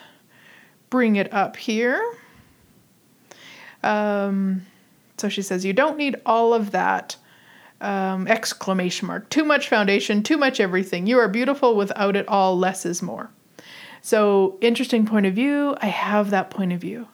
bring 0.90 1.16
it 1.16 1.32
up 1.34 1.56
here. 1.56 2.02
Um, 3.84 4.66
so 5.18 5.30
she 5.30 5.42
says, 5.42 5.66
You 5.66 5.74
don't 5.74 5.98
need 5.98 6.16
all 6.26 6.54
of 6.54 6.72
that 6.72 7.16
um, 7.82 8.28
exclamation 8.28 9.08
mark. 9.08 9.30
Too 9.30 9.44
much 9.44 9.70
foundation, 9.70 10.24
too 10.24 10.38
much 10.38 10.60
everything. 10.60 11.08
You 11.08 11.20
are 11.20 11.28
beautiful 11.28 11.76
without 11.76 12.16
it 12.16 12.28
all. 12.28 12.58
Less 12.58 12.86
is 12.86 13.02
more. 13.02 13.30
So, 14.02 14.58
interesting 14.62 15.06
point 15.06 15.26
of 15.26 15.34
view. 15.34 15.76
I 15.82 15.88
have 15.88 16.30
that 16.30 16.50
point 16.50 16.74
of 16.74 16.82
view. 16.82 17.08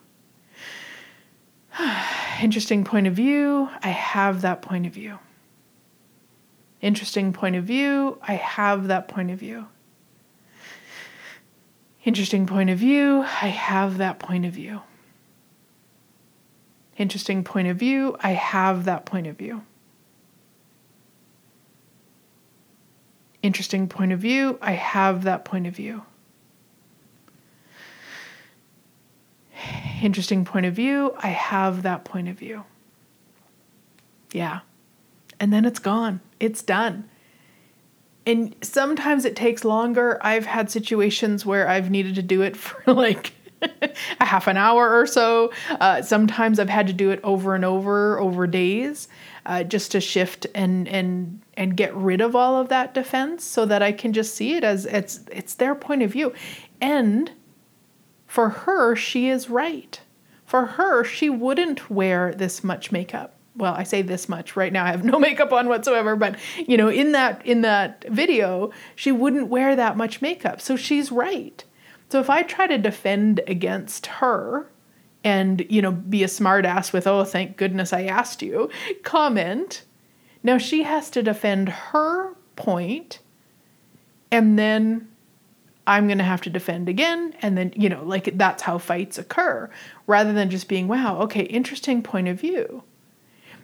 interesting 2.42 2.84
point 2.84 3.06
of 3.06 3.14
view. 3.14 3.68
I 3.82 3.88
have 3.88 4.42
that 4.42 4.62
point 4.62 4.86
of 4.86 4.92
view. 4.92 5.18
Interesting 6.80 7.32
point 7.32 7.56
of 7.56 7.64
view. 7.64 8.18
I 8.22 8.34
have 8.34 8.88
that 8.88 9.08
point 9.08 9.30
of 9.30 9.38
view. 9.38 9.66
Interesting 12.04 12.46
point 12.46 12.70
of 12.70 12.78
view. 12.78 13.22
I 13.22 13.48
have 13.48 13.98
that 13.98 14.18
point 14.20 14.44
of 14.44 14.52
view. 14.52 14.82
Interesting 16.96 17.42
point 17.42 17.68
of 17.68 17.76
view. 17.76 18.16
I 18.20 18.30
have 18.30 18.84
that 18.84 19.04
point 19.04 19.26
of 19.26 19.36
view. 19.36 19.62
Interesting 23.46 23.88
point 23.88 24.12
of 24.12 24.18
view, 24.18 24.58
I 24.60 24.72
have 24.72 25.24
that 25.24 25.44
point 25.44 25.66
of 25.66 25.74
view. 25.74 26.02
Interesting 30.02 30.44
point 30.44 30.66
of 30.66 30.74
view, 30.74 31.14
I 31.18 31.28
have 31.28 31.82
that 31.82 32.04
point 32.04 32.28
of 32.28 32.38
view. 32.38 32.64
Yeah. 34.32 34.60
And 35.40 35.52
then 35.52 35.64
it's 35.64 35.78
gone. 35.78 36.20
It's 36.40 36.62
done. 36.62 37.08
And 38.26 38.54
sometimes 38.60 39.24
it 39.24 39.36
takes 39.36 39.64
longer. 39.64 40.18
I've 40.20 40.46
had 40.46 40.70
situations 40.70 41.46
where 41.46 41.68
I've 41.68 41.90
needed 41.90 42.16
to 42.16 42.22
do 42.22 42.42
it 42.42 42.56
for 42.56 42.92
like 42.92 43.32
a 44.20 44.24
half 44.24 44.46
an 44.48 44.56
hour 44.56 44.98
or 44.98 45.06
so. 45.06 45.52
Uh, 45.70 46.02
sometimes 46.02 46.58
I've 46.58 46.68
had 46.68 46.88
to 46.88 46.92
do 46.92 47.10
it 47.10 47.20
over 47.22 47.54
and 47.54 47.64
over 47.64 48.18
over 48.18 48.46
days 48.46 49.08
uh, 49.46 49.62
just 49.62 49.92
to 49.92 50.00
shift 50.00 50.46
and 50.54 50.88
and 50.88 51.40
and 51.54 51.76
get 51.76 51.94
rid 51.94 52.20
of 52.20 52.34
all 52.34 52.60
of 52.60 52.68
that 52.68 52.92
defense 52.92 53.44
so 53.44 53.64
that 53.64 53.82
I 53.82 53.92
can 53.92 54.12
just 54.12 54.34
see 54.34 54.54
it 54.54 54.64
as 54.64 54.84
it's 54.86 55.20
it's 55.30 55.54
their 55.54 55.74
point 55.74 56.02
of 56.02 56.10
view. 56.10 56.34
And 56.80 57.30
for 58.26 58.50
her, 58.50 58.96
she 58.96 59.28
is 59.28 59.48
right. 59.48 60.00
For 60.44 60.66
her, 60.66 61.04
she 61.04 61.30
wouldn't 61.30 61.90
wear 61.90 62.34
this 62.34 62.62
much 62.62 62.92
makeup. 62.92 63.34
Well, 63.54 63.72
I 63.72 63.84
say 63.84 64.02
this 64.02 64.28
much 64.28 64.54
right 64.54 64.72
now. 64.72 64.84
I 64.84 64.90
have 64.90 65.04
no 65.04 65.18
makeup 65.20 65.52
on 65.52 65.68
whatsoever, 65.68 66.16
but 66.16 66.38
you 66.56 66.76
know, 66.76 66.88
in 66.88 67.12
that 67.12 67.46
in 67.46 67.62
that 67.62 68.04
video, 68.08 68.72
she 68.96 69.12
wouldn't 69.12 69.48
wear 69.48 69.76
that 69.76 69.96
much 69.96 70.20
makeup. 70.20 70.60
So 70.60 70.76
she's 70.76 71.12
right. 71.12 71.64
So 72.08 72.20
if 72.20 72.28
I 72.28 72.42
try 72.42 72.66
to 72.66 72.78
defend 72.78 73.40
against 73.46 74.06
her, 74.06 74.68
and 75.26 75.66
you 75.68 75.82
know 75.82 75.90
be 75.90 76.22
a 76.22 76.28
smartass 76.28 76.92
with 76.92 77.04
oh 77.06 77.24
thank 77.24 77.56
goodness 77.56 77.92
i 77.92 78.04
asked 78.04 78.42
you 78.42 78.70
comment 79.02 79.82
now 80.44 80.56
she 80.56 80.84
has 80.84 81.10
to 81.10 81.20
defend 81.20 81.68
her 81.68 82.32
point 82.54 83.18
and 84.30 84.56
then 84.56 85.08
i'm 85.84 86.06
going 86.06 86.18
to 86.18 86.24
have 86.24 86.40
to 86.40 86.48
defend 86.48 86.88
again 86.88 87.34
and 87.42 87.58
then 87.58 87.72
you 87.74 87.88
know 87.88 88.04
like 88.04 88.38
that's 88.38 88.62
how 88.62 88.78
fights 88.78 89.18
occur 89.18 89.68
rather 90.06 90.32
than 90.32 90.48
just 90.48 90.68
being 90.68 90.86
wow 90.86 91.18
okay 91.20 91.42
interesting 91.42 92.02
point 92.02 92.28
of 92.28 92.40
view. 92.40 92.82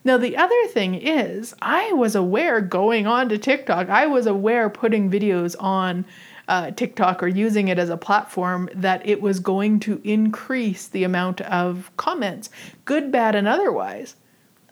Now 0.04 0.18
the 0.18 0.36
other 0.36 0.66
thing 0.66 0.96
is 0.96 1.54
i 1.62 1.92
was 1.92 2.16
aware 2.16 2.60
going 2.60 3.06
on 3.06 3.28
to 3.28 3.38
tiktok 3.38 3.88
i 3.88 4.04
was 4.04 4.26
aware 4.26 4.68
putting 4.68 5.08
videos 5.08 5.54
on 5.60 6.04
uh, 6.48 6.70
TikTok 6.72 7.22
or 7.22 7.28
using 7.28 7.68
it 7.68 7.78
as 7.78 7.90
a 7.90 7.96
platform 7.96 8.68
that 8.74 9.06
it 9.06 9.22
was 9.22 9.40
going 9.40 9.80
to 9.80 10.00
increase 10.04 10.88
the 10.88 11.04
amount 11.04 11.40
of 11.42 11.90
comments, 11.96 12.50
good, 12.84 13.12
bad, 13.12 13.34
and 13.34 13.46
otherwise. 13.46 14.16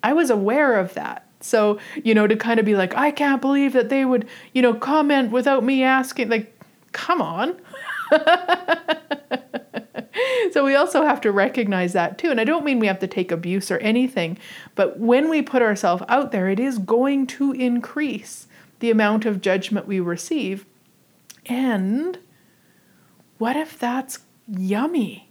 I 0.02 0.12
was 0.12 0.30
aware 0.30 0.78
of 0.78 0.94
that. 0.94 1.26
So, 1.40 1.78
you 2.04 2.14
know, 2.14 2.26
to 2.26 2.36
kind 2.36 2.60
of 2.60 2.66
be 2.66 2.76
like, 2.76 2.94
I 2.94 3.10
can't 3.10 3.40
believe 3.40 3.72
that 3.72 3.88
they 3.88 4.04
would, 4.04 4.28
you 4.52 4.62
know, 4.62 4.74
comment 4.74 5.30
without 5.30 5.64
me 5.64 5.82
asking, 5.82 6.28
like, 6.28 6.54
come 6.92 7.22
on. 7.22 7.58
so 10.52 10.64
we 10.64 10.74
also 10.74 11.02
have 11.04 11.20
to 11.22 11.32
recognize 11.32 11.92
that 11.92 12.18
too. 12.18 12.30
And 12.30 12.40
I 12.40 12.44
don't 12.44 12.64
mean 12.64 12.78
we 12.78 12.86
have 12.86 12.98
to 13.00 13.06
take 13.06 13.30
abuse 13.30 13.70
or 13.70 13.78
anything, 13.78 14.38
but 14.74 14.98
when 14.98 15.28
we 15.28 15.42
put 15.42 15.62
ourselves 15.62 16.02
out 16.08 16.32
there, 16.32 16.48
it 16.48 16.58
is 16.60 16.78
going 16.78 17.26
to 17.28 17.52
increase 17.52 18.46
the 18.80 18.90
amount 18.90 19.24
of 19.26 19.40
judgment 19.40 19.86
we 19.86 20.00
receive 20.00 20.66
and 21.50 22.18
what 23.38 23.56
if 23.56 23.78
that's 23.78 24.20
yummy? 24.46 25.28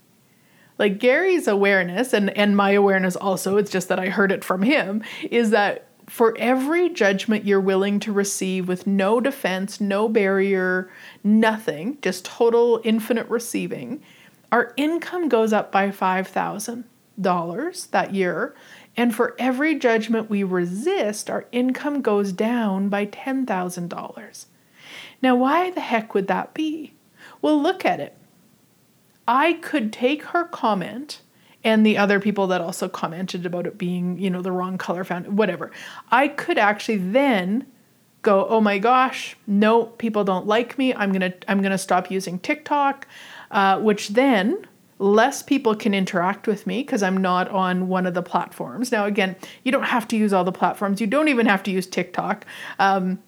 Like 0.77 0.99
Gary's 0.99 1.47
awareness 1.47 2.13
and 2.13 2.29
and 2.37 2.55
my 2.55 2.71
awareness 2.71 3.15
also, 3.15 3.57
it's 3.57 3.71
just 3.71 3.87
that 3.87 3.99
I 3.99 4.09
heard 4.09 4.31
it 4.31 4.43
from 4.43 4.61
him, 4.61 5.03
is 5.31 5.49
that 5.51 5.87
for 6.07 6.35
every 6.37 6.89
judgment 6.89 7.45
you're 7.45 7.61
willing 7.61 7.99
to 8.01 8.11
receive 8.11 8.67
with 8.67 8.87
no 8.87 9.21
defense, 9.21 9.79
no 9.79 10.09
barrier, 10.09 10.89
nothing, 11.23 11.97
just 12.01 12.25
total 12.25 12.81
infinite 12.83 13.29
receiving, 13.29 14.01
our 14.51 14.73
income 14.75 15.29
goes 15.29 15.53
up 15.53 15.71
by 15.71 15.89
$5,000 15.89 17.89
that 17.91 18.13
year. 18.13 18.55
And 18.97 19.13
for 19.13 19.35
every 19.37 19.77
judgment 19.77 20.31
we 20.31 20.43
resist, 20.43 21.29
our 21.29 21.45
income 21.51 22.01
goes 22.01 22.33
down 22.33 22.89
by 22.89 23.05
$10,000. 23.05 24.45
Now, 25.21 25.35
why 25.35 25.71
the 25.71 25.81
heck 25.81 26.13
would 26.13 26.27
that 26.27 26.53
be? 26.53 26.93
Well, 27.41 27.61
look 27.61 27.85
at 27.85 27.99
it. 27.99 28.15
I 29.27 29.53
could 29.53 29.93
take 29.93 30.23
her 30.25 30.45
comment 30.45 31.21
and 31.63 31.85
the 31.85 31.97
other 31.97 32.19
people 32.19 32.47
that 32.47 32.61
also 32.61 32.87
commented 32.87 33.45
about 33.45 33.67
it 33.67 33.77
being, 33.77 34.17
you 34.17 34.29
know, 34.29 34.41
the 34.41 34.51
wrong 34.51 34.77
color 34.77 35.03
found, 35.03 35.37
whatever. 35.37 35.71
I 36.09 36.29
could 36.29 36.57
actually 36.57 36.97
then 36.97 37.65
go, 38.21 38.47
"Oh 38.47 38.61
my 38.61 38.79
gosh, 38.79 39.35
no, 39.45 39.85
people 39.85 40.23
don't 40.23 40.47
like 40.47 40.77
me. 40.77 40.93
I'm 40.93 41.11
to 41.13 41.33
I'm 41.47 41.61
to 41.61 41.77
stop 41.77 42.09
using 42.09 42.39
TikTok." 42.39 43.07
Uh, 43.51 43.79
which 43.79 44.09
then 44.09 44.67
less 44.99 45.41
people 45.41 45.75
can 45.75 45.93
interact 45.93 46.45
with 46.45 46.67
me 46.67 46.81
because 46.81 47.01
I'm 47.01 47.17
not 47.17 47.49
on 47.49 47.87
one 47.87 48.05
of 48.05 48.13
the 48.13 48.21
platforms. 48.21 48.91
Now, 48.91 49.05
again, 49.05 49.35
you 49.63 49.71
don't 49.71 49.83
have 49.83 50.07
to 50.09 50.17
use 50.17 50.33
all 50.33 50.43
the 50.43 50.51
platforms. 50.51 50.99
You 50.99 51.07
don't 51.07 51.29
even 51.29 51.45
have 51.45 51.63
to 51.63 51.71
use 51.71 51.87
TikTok. 51.87 52.45
Um, 52.79 53.19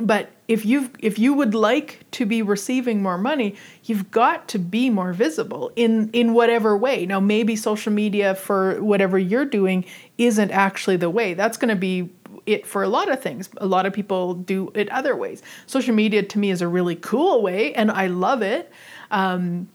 but 0.00 0.30
if 0.48 0.66
you 0.66 0.90
if 0.98 1.18
you 1.18 1.34
would 1.34 1.54
like 1.54 2.04
to 2.12 2.26
be 2.26 2.42
receiving 2.42 3.02
more 3.02 3.16
money, 3.16 3.54
you've 3.84 4.10
got 4.10 4.48
to 4.48 4.58
be 4.58 4.90
more 4.90 5.12
visible 5.12 5.70
in 5.76 6.10
in 6.10 6.34
whatever 6.34 6.76
way. 6.76 7.06
Now, 7.06 7.20
maybe 7.20 7.54
social 7.54 7.92
media 7.92 8.34
for 8.34 8.82
whatever 8.82 9.18
you're 9.18 9.44
doing 9.44 9.84
isn't 10.18 10.50
actually 10.50 10.96
the 10.96 11.10
way. 11.10 11.34
That's 11.34 11.56
going 11.56 11.68
to 11.68 11.76
be 11.76 12.10
it 12.44 12.66
for 12.66 12.82
a 12.82 12.88
lot 12.88 13.10
of 13.10 13.22
things. 13.22 13.48
A 13.58 13.66
lot 13.66 13.86
of 13.86 13.92
people 13.92 14.34
do 14.34 14.72
it 14.74 14.88
other 14.90 15.14
ways. 15.16 15.42
Social 15.66 15.94
media 15.94 16.22
to 16.22 16.38
me 16.38 16.50
is 16.50 16.60
a 16.60 16.68
really 16.68 16.96
cool 16.96 17.40
way, 17.40 17.72
and 17.74 17.90
I 17.90 18.08
love 18.08 18.42
it. 18.42 18.70
Um, 19.10 19.68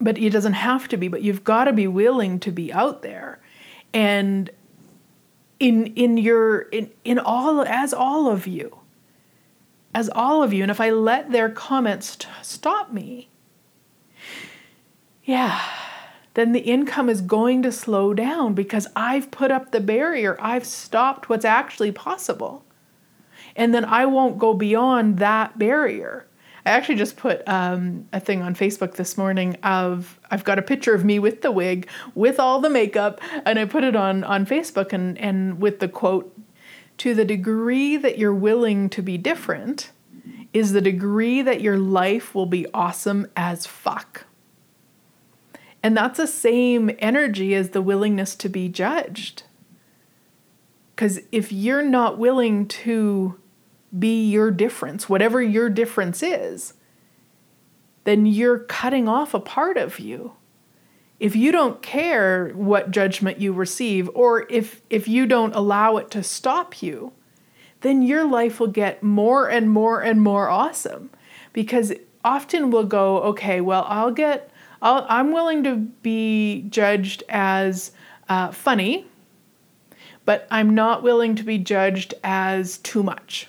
but 0.00 0.18
it 0.18 0.30
doesn't 0.30 0.54
have 0.54 0.88
to 0.88 0.96
be 0.96 1.06
but 1.06 1.22
you've 1.22 1.44
got 1.44 1.64
to 1.64 1.72
be 1.72 1.86
willing 1.86 2.40
to 2.40 2.50
be 2.50 2.72
out 2.72 3.02
there 3.02 3.38
and 3.94 4.50
in 5.60 5.86
in 5.94 6.16
your 6.16 6.62
in 6.62 6.90
in 7.04 7.20
all 7.20 7.62
as 7.62 7.94
all 7.94 8.28
of 8.28 8.48
you 8.48 8.81
as 9.94 10.08
all 10.14 10.42
of 10.42 10.52
you 10.52 10.62
and 10.62 10.70
if 10.70 10.80
i 10.80 10.90
let 10.90 11.30
their 11.32 11.48
comments 11.48 12.16
t- 12.16 12.28
stop 12.42 12.92
me 12.92 13.28
yeah 15.24 15.60
then 16.34 16.52
the 16.52 16.60
income 16.60 17.08
is 17.10 17.20
going 17.20 17.62
to 17.62 17.72
slow 17.72 18.14
down 18.14 18.54
because 18.54 18.86
i've 18.96 19.30
put 19.30 19.50
up 19.50 19.70
the 19.70 19.80
barrier. 19.80 20.36
I've 20.40 20.64
stopped 20.64 21.28
what's 21.28 21.44
actually 21.44 21.92
possible. 21.92 22.64
And 23.54 23.74
then 23.74 23.84
i 23.84 24.06
won't 24.06 24.38
go 24.38 24.54
beyond 24.54 25.18
that 25.18 25.58
barrier. 25.58 26.26
I 26.64 26.70
actually 26.70 26.94
just 26.94 27.16
put 27.16 27.46
um, 27.48 28.06
a 28.12 28.20
thing 28.20 28.40
on 28.40 28.54
Facebook 28.54 28.94
this 28.94 29.18
morning 29.18 29.56
of 29.64 30.20
I've 30.30 30.44
got 30.44 30.60
a 30.60 30.62
picture 30.62 30.94
of 30.94 31.04
me 31.04 31.18
with 31.18 31.42
the 31.42 31.50
wig, 31.50 31.88
with 32.14 32.38
all 32.38 32.60
the 32.60 32.70
makeup, 32.70 33.20
and 33.44 33.58
I 33.58 33.64
put 33.64 33.82
it 33.82 33.96
on 33.96 34.22
on 34.22 34.46
Facebook 34.46 34.92
and 34.92 35.18
and 35.18 35.60
with 35.60 35.80
the 35.80 35.88
quote, 35.88 36.31
"To 37.02 37.14
the 37.14 37.24
degree 37.24 37.96
that 37.96 38.16
you're 38.16 38.32
willing 38.32 38.88
to 38.90 39.02
be 39.02 39.18
different, 39.18 39.90
is 40.52 40.70
the 40.70 40.80
degree 40.80 41.42
that 41.42 41.60
your 41.60 41.76
life 41.76 42.32
will 42.32 42.46
be 42.46 42.64
awesome 42.72 43.26
as 43.36 43.66
fuck." 43.66 44.26
And 45.82 45.96
that's 45.96 46.18
the 46.18 46.28
same 46.28 46.92
energy 47.00 47.56
as 47.56 47.70
the 47.70 47.82
willingness 47.82 48.36
to 48.36 48.48
be 48.48 48.68
judged. 48.68 49.42
Because 50.94 51.18
if 51.32 51.50
you're 51.50 51.82
not 51.82 52.18
willing 52.18 52.68
to 52.68 53.34
be 53.98 54.30
your 54.30 54.52
difference, 54.52 55.08
whatever 55.08 55.42
your 55.42 55.68
difference 55.68 56.22
is, 56.22 56.74
then 58.04 58.26
you're 58.26 58.60
cutting 58.60 59.08
off 59.08 59.34
a 59.34 59.40
part 59.40 59.76
of 59.76 59.98
you. 59.98 60.34
If 61.22 61.36
you 61.36 61.52
don't 61.52 61.80
care 61.82 62.48
what 62.48 62.90
judgment 62.90 63.40
you 63.40 63.52
receive, 63.52 64.10
or 64.12 64.44
if, 64.50 64.82
if 64.90 65.06
you 65.06 65.24
don't 65.24 65.54
allow 65.54 65.96
it 65.98 66.10
to 66.10 66.22
stop 66.24 66.82
you, 66.82 67.12
then 67.82 68.02
your 68.02 68.24
life 68.24 68.58
will 68.58 68.66
get 68.66 69.04
more 69.04 69.48
and 69.48 69.70
more 69.70 70.00
and 70.00 70.20
more 70.20 70.48
awesome. 70.48 71.10
Because 71.52 71.92
often 72.24 72.72
we'll 72.72 72.86
go, 72.86 73.22
okay, 73.22 73.60
well, 73.60 73.84
I'll 73.86 74.10
get, 74.10 74.50
I'll, 74.82 75.06
I'm 75.08 75.30
willing 75.30 75.62
to 75.62 75.76
be 75.76 76.62
judged 76.68 77.22
as 77.28 77.92
uh, 78.28 78.50
funny, 78.50 79.06
but 80.24 80.48
I'm 80.50 80.74
not 80.74 81.04
willing 81.04 81.36
to 81.36 81.44
be 81.44 81.56
judged 81.56 82.14
as 82.24 82.78
too 82.78 83.04
much. 83.04 83.46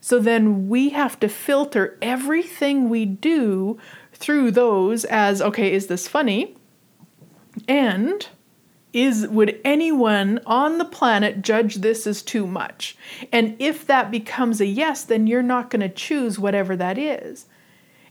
So 0.00 0.18
then 0.18 0.68
we 0.68 0.88
have 0.88 1.20
to 1.20 1.28
filter 1.28 1.96
everything 2.02 2.88
we 2.88 3.06
do 3.06 3.78
through 4.12 4.50
those 4.50 5.04
as 5.04 5.40
okay, 5.40 5.72
is 5.72 5.86
this 5.86 6.08
funny? 6.08 6.56
And 7.68 8.26
is 8.92 9.26
would 9.28 9.58
anyone 9.64 10.40
on 10.44 10.78
the 10.78 10.84
planet 10.84 11.42
judge 11.42 11.76
this 11.76 12.06
as 12.06 12.22
too 12.22 12.46
much? 12.46 12.96
And 13.30 13.56
if 13.58 13.86
that 13.86 14.10
becomes 14.10 14.60
a 14.60 14.66
yes, 14.66 15.02
then 15.04 15.26
you're 15.26 15.42
not 15.42 15.70
going 15.70 15.80
to 15.80 15.88
choose 15.88 16.38
whatever 16.38 16.76
that 16.76 16.98
is. 16.98 17.46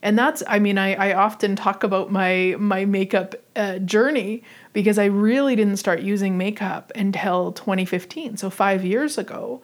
And 0.02 0.18
that's 0.18 0.42
I 0.48 0.60
mean 0.60 0.78
I, 0.78 0.96
I 0.96 1.14
often 1.14 1.56
talk 1.56 1.84
about 1.84 2.12
my 2.12 2.56
my 2.58 2.86
makeup 2.86 3.36
uh, 3.56 3.78
journey 3.80 4.44
because 4.74 4.98
I 4.98 5.06
really 5.06 5.56
didn't 5.56 5.78
start 5.78 6.02
using 6.02 6.38
makeup 6.38 6.92
until 6.96 7.52
2015, 7.52 8.38
so 8.38 8.50
five 8.50 8.84
years 8.84 9.18
ago. 9.18 9.62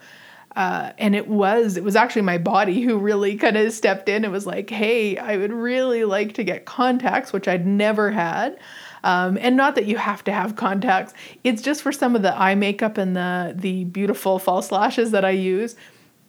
Uh, 0.58 0.92
and 0.98 1.16
it 1.16 1.28
was 1.28 1.78
it 1.78 1.84
was 1.84 1.96
actually 1.96 2.24
my 2.24 2.40
body 2.40 2.82
who 2.82 2.98
really 2.98 3.36
kind 3.38 3.56
of 3.56 3.72
stepped 3.72 4.10
in 4.10 4.24
and 4.24 4.34
was 4.34 4.48
like 4.48 4.72
hey 4.72 5.16
i 5.16 5.38
would 5.38 5.54
really 5.54 6.04
like 6.04 6.34
to 6.34 6.44
get 6.44 6.66
contacts 6.66 7.32
which 7.32 7.48
i'd 7.48 7.66
never 7.68 8.10
had. 8.10 8.58
Um, 9.04 9.38
and 9.40 9.56
not 9.56 9.76
that 9.76 9.86
you 9.86 9.98
have 9.98 10.24
to 10.24 10.34
have 10.34 10.56
contacts. 10.56 11.14
It's 11.44 11.62
just 11.62 11.84
for 11.84 11.92
some 11.92 12.16
of 12.16 12.24
the 12.24 12.36
eye 12.36 12.56
makeup 12.56 12.98
and 12.98 13.16
the 13.16 13.54
the 13.56 13.84
beautiful 13.84 14.40
false 14.40 14.72
lashes 14.72 15.12
that 15.12 15.24
i 15.24 15.30
use 15.30 15.76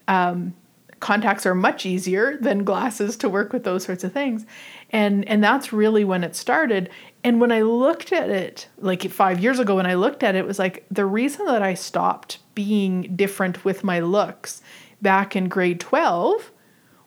um, 0.08 0.54
contacts 1.00 1.46
are 1.46 1.54
much 1.54 1.86
easier 1.86 2.36
than 2.38 2.64
glasses 2.64 3.16
to 3.18 3.28
work 3.28 3.52
with 3.52 3.64
those 3.64 3.84
sorts 3.84 4.04
of 4.04 4.12
things. 4.12 4.44
And 4.90 5.26
and 5.28 5.42
that's 5.42 5.72
really 5.72 6.04
when 6.04 6.24
it 6.24 6.34
started 6.34 6.90
and 7.28 7.40
when 7.40 7.52
i 7.52 7.60
looked 7.60 8.12
at 8.12 8.30
it 8.30 8.68
like 8.78 9.02
5 9.02 9.40
years 9.40 9.58
ago 9.58 9.76
when 9.76 9.86
i 9.86 9.94
looked 9.94 10.22
at 10.22 10.34
it, 10.34 10.38
it 10.38 10.46
was 10.46 10.58
like 10.58 10.84
the 10.90 11.06
reason 11.06 11.46
that 11.46 11.62
i 11.62 11.74
stopped 11.74 12.38
being 12.54 13.14
different 13.14 13.64
with 13.64 13.84
my 13.84 14.00
looks 14.00 14.62
back 15.00 15.36
in 15.36 15.48
grade 15.48 15.80
12 15.80 16.50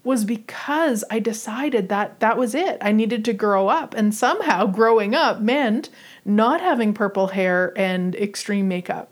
was 0.03 0.25
because 0.25 1.03
I 1.11 1.19
decided 1.19 1.89
that 1.89 2.19
that 2.21 2.37
was 2.37 2.55
it. 2.55 2.77
I 2.81 2.91
needed 2.91 3.23
to 3.25 3.33
grow 3.33 3.67
up. 3.67 3.93
And 3.93 4.15
somehow 4.15 4.65
growing 4.65 5.13
up 5.13 5.39
meant 5.41 5.89
not 6.25 6.59
having 6.59 6.93
purple 6.93 7.27
hair 7.27 7.71
and 7.75 8.15
extreme 8.15 8.67
makeup. 8.67 9.09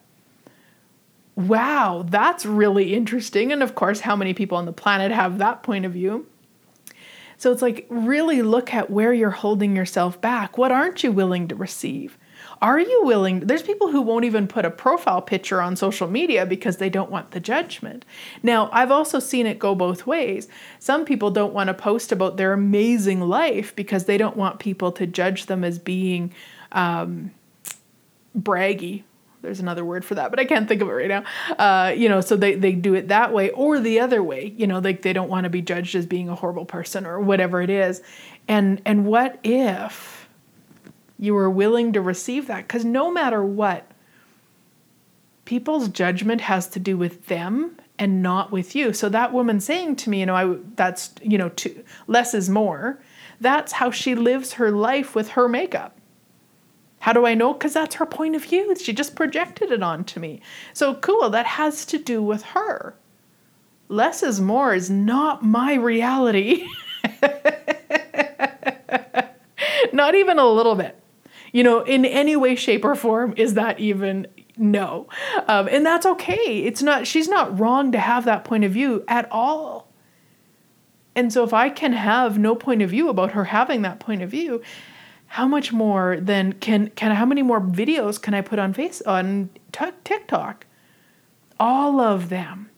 Wow, 1.36 2.06
that's 2.10 2.46
really 2.46 2.94
interesting. 2.94 3.52
And 3.52 3.62
of 3.62 3.76
course, 3.76 4.02
how 4.02 4.16
many 4.16 4.34
people 4.34 4.58
on 4.58 4.66
the 4.66 4.74
planet 4.74 5.12
have 5.12 5.38
that 5.38 5.64
point 5.64 5.86
of 5.86 5.94
view? 5.94 6.26
So 7.40 7.54
it's 7.54 7.62
like, 7.62 7.88
really 7.90 8.42
look 8.42 8.74
at 8.74 8.90
where 8.90 9.14
you're 9.14 9.30
holding 9.30 9.74
yourself 9.74 10.20
back. 10.20 10.58
What 10.58 10.74
aren't 10.74 11.04
you 11.04 11.12
willing 11.12 11.48
to 11.48 11.56
receive? 11.56 12.18
Are 12.62 12.80
you 12.80 13.02
willing? 13.06 13.40
There's 13.40 13.64
people 13.64 13.90
who 13.92 14.02
won't 14.02 14.26
even 14.26 14.46
put 14.46 14.66
a 14.66 14.70
profile 14.70 15.22
picture 15.22 15.62
on 15.62 15.78
social 15.78 16.10
media 16.10 16.46
because 16.46 16.78
they 16.78 16.90
don't 16.90 17.10
want 17.10 17.32
the 17.32 17.40
judgment. 17.40 18.04
Now, 18.44 18.70
I've 18.74 18.92
also 18.92 19.20
seen 19.20 19.48
it 19.48 19.58
go 19.58 19.74
both 19.74 20.06
ways. 20.06 20.50
Some 20.80 21.06
people 21.06 21.32
don't 21.32 21.54
want 21.54 21.70
to 21.70 21.74
post 21.74 22.12
about 22.12 22.36
their 22.36 22.52
amazing 22.52 23.22
life 23.22 23.74
because 23.74 24.04
they 24.04 24.18
don't 24.18 24.36
want 24.36 24.60
people 24.60 24.92
to 24.92 25.08
judge 25.08 25.46
them 25.46 25.64
as 25.64 25.80
being 25.80 26.34
um, 26.74 27.32
braggy 28.38 29.04
there's 29.42 29.60
another 29.60 29.86
word 29.86 30.04
for 30.04 30.16
that, 30.16 30.30
but 30.32 30.40
I 30.40 30.46
can't 30.46 30.68
think 30.68 30.82
of 30.82 30.90
it 30.90 30.92
right 30.92 31.08
now. 31.08 31.24
Uh, 31.58 31.92
you 31.92 32.10
know, 32.10 32.22
so 32.22 32.36
they, 32.36 32.56
they 32.56 32.74
do 32.74 32.94
it 32.94 33.08
that 33.08 33.34
way 33.34 33.52
or 33.52 33.80
the 33.80 34.00
other 34.00 34.22
way. 34.22 34.54
You 34.58 34.68
know, 34.68 34.80
like 34.80 35.02
they 35.02 35.14
don't 35.14 35.30
want 35.30 35.46
to 35.46 35.50
be 35.50 35.62
judged 35.62 35.96
as 35.96 36.06
being 36.06 36.30
a 36.30 36.36
horrible 36.36 36.66
person 36.66 37.06
or 37.06 37.20
whatever 37.20 37.62
it 37.62 37.70
is. 37.70 38.02
And 38.48 38.82
and 38.86 39.06
what 39.06 39.40
if 39.44 40.28
you 41.18 41.34
were 41.34 41.50
willing 41.50 41.94
to 41.94 42.02
receive 42.02 42.48
that 42.48 42.68
because 42.68 42.86
no 42.86 43.12
matter 43.12 43.44
what, 43.44 43.86
people's 45.46 45.90
judgment 45.90 46.42
has 46.42 46.68
to 46.70 46.80
do 46.80 46.98
with 46.98 47.28
them 47.28 47.78
and 47.98 48.22
not 48.22 48.52
with 48.52 48.76
you. 48.76 48.94
So 48.94 49.10
that 49.10 49.34
woman 49.34 49.60
saying 49.60 49.98
to 49.98 50.10
me, 50.10 50.22
you 50.22 50.26
know, 50.26 50.36
I 50.36 50.58
that's 50.76 51.14
you 51.22 51.38
know, 51.38 51.50
too, 51.50 51.84
less 52.08 52.34
is 52.34 52.50
more. 52.50 53.00
That's 53.42 53.74
how 53.74 53.92
she 53.92 54.16
lives 54.16 54.54
her 54.54 54.72
life 54.72 55.16
with 55.16 55.30
her 55.30 55.48
makeup. 55.48 55.99
How 57.00 57.14
do 57.14 57.26
I 57.26 57.34
know? 57.34 57.54
Because 57.54 57.74
that's 57.74 57.96
her 57.96 58.06
point 58.06 58.36
of 58.36 58.44
view. 58.44 58.76
She 58.76 58.94
just 58.94 59.16
projected 59.16 59.72
it 59.72 59.82
onto 59.82 60.20
me. 60.20 60.42
So 60.74 60.96
cool, 60.96 61.30
that 61.30 61.46
has 61.46 61.86
to 61.88 61.98
do 61.98 62.22
with 62.22 62.44
her. 62.44 62.96
Less 63.88 64.22
is 64.22 64.40
more 64.42 64.74
is 64.74 64.90
not 64.90 65.44
my 65.44 65.74
reality. 65.76 66.68
not 69.94 70.16
even 70.16 70.38
a 70.38 70.48
little 70.48 70.76
bit 70.76 71.00
you 71.52 71.64
know, 71.64 71.82
in 71.82 72.06
any 72.06 72.36
way, 72.36 72.56
shape, 72.56 72.86
or 72.86 72.96
form, 72.96 73.34
is 73.38 73.56
that 73.56 73.80
even 73.80 74.28
no? 74.58 75.08
Um, 75.48 75.68
and 75.68 75.86
that's 75.86 76.06
okay. 76.06 76.64
It's 76.64 76.82
not, 76.82 77.08
she's 77.08 77.28
not 77.28 77.60
wrong 77.60 77.92
to 77.92 78.00
have 78.00 78.26
that 78.26 78.44
point 78.44 78.64
of 78.64 78.72
view 78.72 79.04
at 79.08 79.28
all. 79.32 79.88
And 81.16 81.34
so 81.34 81.44
if 81.44 81.54
I 81.54 81.70
can 81.70 81.94
have 81.94 82.38
no 82.38 82.56
point 82.56 82.82
of 82.82 82.92
view 82.92 83.10
about 83.10 83.32
her 83.32 83.46
having 83.46 83.82
that 83.82 84.00
point 84.00 84.22
of 84.22 84.30
view, 84.30 84.62
how 85.30 85.48
much 85.48 85.72
more 85.72 86.18
than 86.20 86.54
can 86.54 86.90
can 86.90 87.16
how 87.16 87.26
many 87.26 87.44
more 87.44 87.62
videos 87.62 88.20
can 88.20 88.34
I 88.34 88.42
put 88.42 88.58
on 88.58 88.74
face 88.74 89.00
on 89.04 89.52
t- 89.72 89.86
TikTok? 90.04 90.66
All 91.60 92.02
of 92.02 92.30
them. 92.30 92.70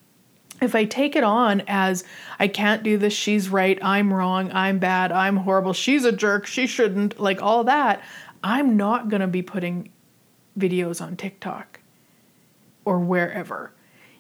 If 0.62 0.76
I 0.76 0.84
take 0.84 1.16
it 1.16 1.24
on 1.24 1.64
as 1.66 2.04
I 2.40 2.48
can't 2.48 2.84
do 2.84 2.98
this, 2.98 3.14
she's 3.14 3.50
right, 3.50 3.80
I'm 3.82 4.14
wrong, 4.14 4.52
I'm 4.52 4.78
bad, 4.80 5.12
I'm 5.12 5.38
horrible, 5.38 5.74
she's 5.74 6.06
a 6.06 6.12
jerk, 6.12 6.46
she 6.46 6.68
shouldn't, 6.68 7.20
like 7.20 7.42
all 7.42 7.64
that, 7.64 8.04
I'm 8.44 8.78
not 8.78 9.10
going 9.10 9.22
to 9.22 9.28
be 9.28 9.42
putting 9.42 9.90
videos 10.60 11.02
on 11.02 11.16
TikTok 11.16 11.80
or 12.86 13.00
wherever. 13.00 13.72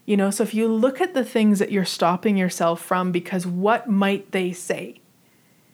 You 0.05 0.17
know, 0.17 0.31
so 0.31 0.41
if 0.41 0.55
you 0.55 0.67
look 0.67 0.99
at 0.99 1.13
the 1.13 1.25
things 1.25 1.59
that 1.59 1.71
you're 1.71 1.85
stopping 1.85 2.37
yourself 2.37 2.81
from 2.81 3.11
because 3.11 3.45
what 3.45 3.87
might 3.87 4.31
they 4.31 4.51
say? 4.51 5.00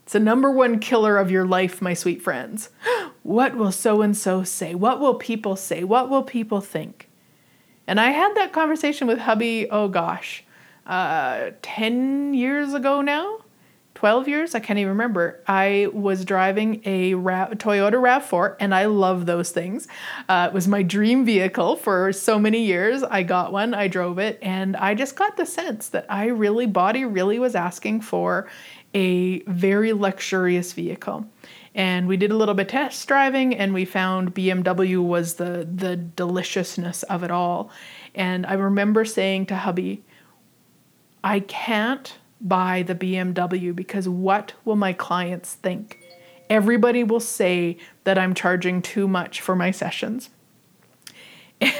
It's 0.08 0.13
the 0.13 0.22
number 0.22 0.50
one 0.50 0.80
killer 0.80 1.17
of 1.17 1.32
your 1.32 1.46
life, 1.46 1.82
my 1.82 1.93
sweet 1.93 2.22
friends. 2.22 2.70
what 3.24 3.58
will 3.58 3.74
so 3.74 4.02
and 4.02 4.15
so 4.15 4.41
say? 4.41 4.74
What 4.74 5.02
will 5.02 5.15
people 5.15 5.58
say? 5.58 5.84
What 5.84 6.10
will 6.10 6.24
people 6.24 6.62
think? 6.62 7.10
And 7.88 8.00
I 8.00 8.12
had 8.12 8.34
that 8.36 8.54
conversation 8.54 9.06
with 9.08 9.20
hubby, 9.20 9.70
oh 9.70 9.89
gosh, 9.89 10.46
uh, 10.86 11.50
10 11.62 12.34
years 12.34 12.74
ago 12.74 13.02
now. 13.02 13.39
12 13.97 14.27
years, 14.27 14.53
I 14.53 14.60
can't 14.60 14.77
even 14.77 14.89
remember. 14.89 15.41
I 15.47 15.88
was 15.91 16.23
driving 16.23 16.83
a 16.86 17.13
Toyota 17.13 17.93
RAV4 17.93 18.57
and 18.60 18.75
I 18.75 18.86
love 18.86 19.25
those 19.25 19.49
things. 19.49 19.88
Uh, 20.29 20.49
it 20.51 20.53
was 20.53 20.67
my 20.67 20.83
dream 20.83 21.25
vehicle 21.25 21.77
for 21.77 22.13
so 22.13 22.38
many 22.38 22.63
years. 22.63 23.01
I 23.01 23.23
got 23.23 23.51
one, 23.51 23.73
I 23.73 23.88
drove 23.88 24.19
it, 24.19 24.38
and 24.43 24.77
I 24.77 24.93
just 24.93 25.15
got 25.15 25.36
the 25.36 25.47
sense 25.47 25.89
that 25.89 26.05
I 26.10 26.27
really, 26.27 26.67
body 26.67 27.05
really 27.05 27.39
was 27.39 27.55
asking 27.55 28.01
for 28.01 28.47
a 28.93 29.39
very 29.45 29.93
luxurious 29.93 30.73
vehicle. 30.73 31.25
And 31.73 32.07
we 32.07 32.17
did 32.17 32.29
a 32.29 32.38
little 32.38 32.53
bit 32.53 32.69
test 32.69 33.07
driving 33.07 33.55
and 33.55 33.73
we 33.73 33.83
found 33.83 34.36
BMW 34.36 35.03
was 35.03 35.36
the 35.36 35.67
the 35.73 35.95
deliciousness 35.95 37.01
of 37.01 37.23
it 37.23 37.31
all. 37.31 37.71
And 38.13 38.45
I 38.45 38.53
remember 38.53 39.05
saying 39.05 39.47
to 39.47 39.55
hubby, 39.55 40.03
I 41.23 41.39
can't 41.39 42.15
buy 42.41 42.84
the 42.84 42.95
BMW 42.95 43.76
because 43.76 44.08
what 44.08 44.54
will 44.65 44.76
my 44.76 44.93
clients 44.93 45.54
think? 45.54 46.00
Everybody 46.50 47.04
will 47.04 47.19
say 47.19 47.78
that 48.04 48.17
I'm 48.17 48.34
charging 48.34 48.82
too 48.82 49.08
much 49.08 49.41
for 49.41 49.56
my 49.56 49.71
sessions. 49.71 50.30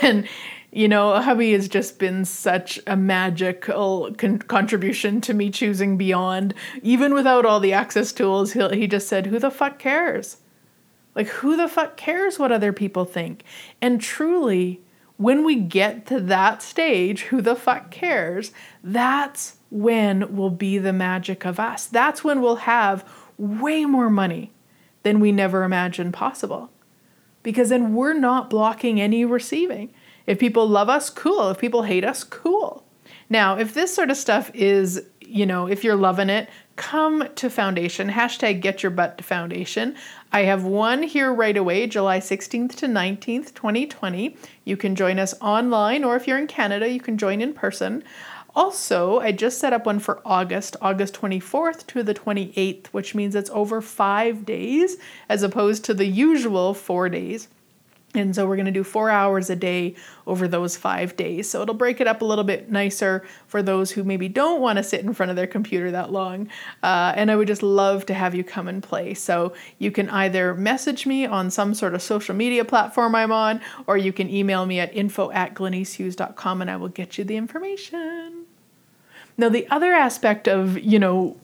And, 0.02 0.28
you 0.72 0.88
know, 0.88 1.22
hubby 1.22 1.54
has 1.54 1.68
just 1.68 2.00
been 2.00 2.26
such 2.26 2.80
a 2.88 2.98
magical 2.98 4.12
con- 4.18 4.40
contribution 4.40 5.22
to 5.22 5.36
me 5.36 5.52
choosing 5.52 5.98
Beyond. 5.98 6.56
Even 6.82 7.14
without 7.14 7.46
all 7.46 7.60
the 7.60 7.74
access 7.74 8.12
tools, 8.12 8.54
he 8.54 8.68
he 8.70 8.88
just 8.88 9.08
said, 9.08 9.28
Who 9.28 9.38
the 9.38 9.52
fuck 9.52 9.78
cares? 9.78 10.38
Like, 11.14 11.28
who 11.28 11.56
the 11.56 11.68
fuck 11.68 11.96
cares 11.96 12.38
what 12.38 12.52
other 12.52 12.74
people 12.74 13.06
think? 13.06 13.44
And 13.82 14.02
truly, 14.02 14.82
when 15.18 15.44
we 15.44 15.56
get 15.56 16.06
to 16.08 16.20
that 16.22 16.62
stage, 16.62 17.24
who 17.24 17.42
the 17.42 17.56
fuck 17.56 17.92
cares? 17.92 18.52
That's 18.84 19.58
when 19.70 20.36
will 20.36 20.52
be 20.52 20.78
the 20.78 20.94
magic 20.94 21.46
of 21.46 21.60
us. 21.60 21.86
That's 21.88 22.24
when 22.24 22.42
we'll 22.42 22.58
have 22.58 23.08
way 23.38 23.86
more 23.86 24.10
money 24.10 24.52
than 25.04 25.20
we 25.20 25.32
never 25.32 25.64
imagined 25.64 26.14
possible. 26.14 26.70
Because 27.44 27.70
then 27.70 27.94
we're 27.94 28.14
not 28.14 28.50
blocking 28.50 29.00
any 29.02 29.26
receiving. 29.26 29.94
If 30.26 30.40
people 30.40 30.68
love 30.68 30.90
us, 30.90 31.10
cool. 31.10 31.50
If 31.50 31.60
people 31.60 31.84
hate 31.84 32.04
us, 32.04 32.24
cool. 32.24 32.84
Now, 33.30 33.58
if 33.58 33.74
this 33.74 33.94
sort 33.94 34.12
of 34.12 34.18
stuff 34.18 34.52
is, 34.54 35.04
you 35.28 35.46
know, 35.46 35.68
if 35.68 35.84
you're 35.84 35.96
loving 35.96 36.30
it, 36.30 36.50
come 36.76 37.28
to 37.36 37.50
Foundation. 37.50 38.10
Hashtag 38.10 38.62
get 38.62 38.84
your 38.84 38.90
butt 38.92 39.18
to 39.18 39.24
Foundation. 39.24 39.96
I 40.32 40.44
have 40.44 40.64
one 40.64 41.04
here 41.04 41.34
right 41.34 41.56
away, 41.56 41.88
July 41.88 42.20
16th 42.20 42.76
to 42.76 42.88
19th, 42.88 43.54
2020. 43.54 44.38
You 44.64 44.78
can 44.78 44.96
join 44.96 45.20
us 45.20 45.34
online, 45.42 46.04
or 46.04 46.16
if 46.16 46.28
you're 46.28 46.38
in 46.38 46.48
Canada, 46.48 46.90
you 46.90 47.00
can 47.00 47.18
join 47.18 47.42
in 47.42 47.54
person. 47.54 48.04
Also, 48.56 49.20
I 49.20 49.34
just 49.34 49.60
set 49.60 49.72
up 49.72 49.86
one 49.86 50.00
for 50.00 50.20
August, 50.26 50.76
August 50.82 51.14
24th 51.14 51.86
to 51.88 52.02
the 52.02 52.14
28th, 52.14 52.88
which 52.88 53.14
means 53.14 53.36
it's 53.36 53.52
over 53.52 53.82
five 53.82 54.46
days 54.46 54.98
as 55.30 55.44
opposed 55.44 55.86
to 55.86 55.94
the 55.94 56.08
usual 56.08 56.74
four 56.74 57.08
days. 57.08 57.50
And 58.14 58.34
so 58.34 58.48
we're 58.48 58.56
going 58.56 58.68
to 58.68 58.72
do 58.72 58.86
four 58.86 59.10
hours 59.10 59.50
a 59.50 59.56
day 59.56 59.94
over 60.26 60.48
those 60.48 60.78
five 60.78 61.16
days. 61.18 61.50
So 61.50 61.62
it'll 61.62 61.76
break 61.76 62.00
it 62.00 62.08
up 62.08 62.22
a 62.22 62.26
little 62.26 62.46
bit 62.46 62.72
nicer 62.72 63.24
for 63.48 63.62
those 63.62 63.92
who 63.92 64.04
maybe 64.04 64.30
don't 64.30 64.62
want 64.62 64.78
to 64.78 64.84
sit 64.84 65.02
in 65.02 65.14
front 65.14 65.30
of 65.30 65.36
their 65.36 65.46
computer 65.46 65.92
that 65.92 66.12
long. 66.12 66.50
Uh, 66.82 67.14
and 67.16 67.30
I 67.30 67.36
would 67.36 67.48
just 67.48 67.62
love 67.62 68.06
to 68.08 68.14
have 68.14 68.34
you 68.34 68.44
come 68.44 68.68
and 68.70 68.82
play. 68.82 69.14
So 69.14 69.54
you 69.78 69.92
can 69.92 70.10
either 70.10 70.56
message 70.56 71.06
me 71.06 71.26
on 71.26 71.52
some 71.52 71.74
sort 71.74 71.94
of 71.94 72.02
social 72.02 72.34
media 72.34 72.64
platform 72.64 73.14
I'm 73.14 73.32
on, 73.32 73.62
or 73.88 73.98
you 73.98 74.14
can 74.14 74.30
email 74.30 74.66
me 74.66 74.80
at 74.80 74.96
info 74.96 75.30
at 75.32 75.54
glenisehughes.com 75.54 76.62
and 76.62 76.72
I 76.72 76.78
will 76.78 76.90
get 76.90 77.18
you 77.18 77.26
the 77.26 77.36
information. 77.36 78.46
Now, 79.38 79.50
the 79.50 79.68
other 79.70 79.94
aspect 79.94 80.48
of, 80.48 80.80
you 80.80 80.98
know, 80.98 81.36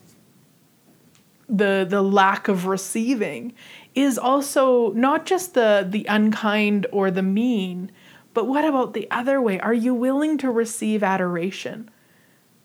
the 1.49 1.85
the 1.87 2.01
lack 2.01 2.47
of 2.47 2.65
receiving 2.65 3.53
is 3.95 4.17
also 4.17 4.91
not 4.91 5.25
just 5.25 5.53
the 5.53 5.85
the 5.87 6.05
unkind 6.09 6.87
or 6.91 7.11
the 7.11 7.21
mean, 7.21 7.91
but 8.33 8.47
what 8.47 8.65
about 8.65 8.93
the 8.93 9.09
other 9.11 9.41
way? 9.41 9.59
Are 9.59 9.73
you 9.73 9.93
willing 9.93 10.37
to 10.39 10.49
receive 10.49 11.03
adoration? 11.03 11.89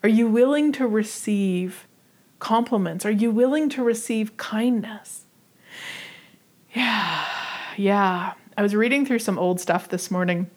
Are 0.02 0.08
you 0.08 0.28
willing 0.28 0.72
to 0.72 0.86
receive 0.86 1.86
compliments? 2.38 3.04
Are 3.04 3.10
you 3.10 3.30
willing 3.30 3.68
to 3.70 3.82
receive 3.82 4.36
kindness? 4.36 5.26
Yeah. 6.72 7.24
Yeah. 7.76 8.34
I 8.56 8.62
was 8.62 8.74
reading 8.74 9.04
through 9.04 9.18
some 9.20 9.38
old 9.38 9.60
stuff 9.60 9.88
this 9.88 10.10
morning 10.10 10.50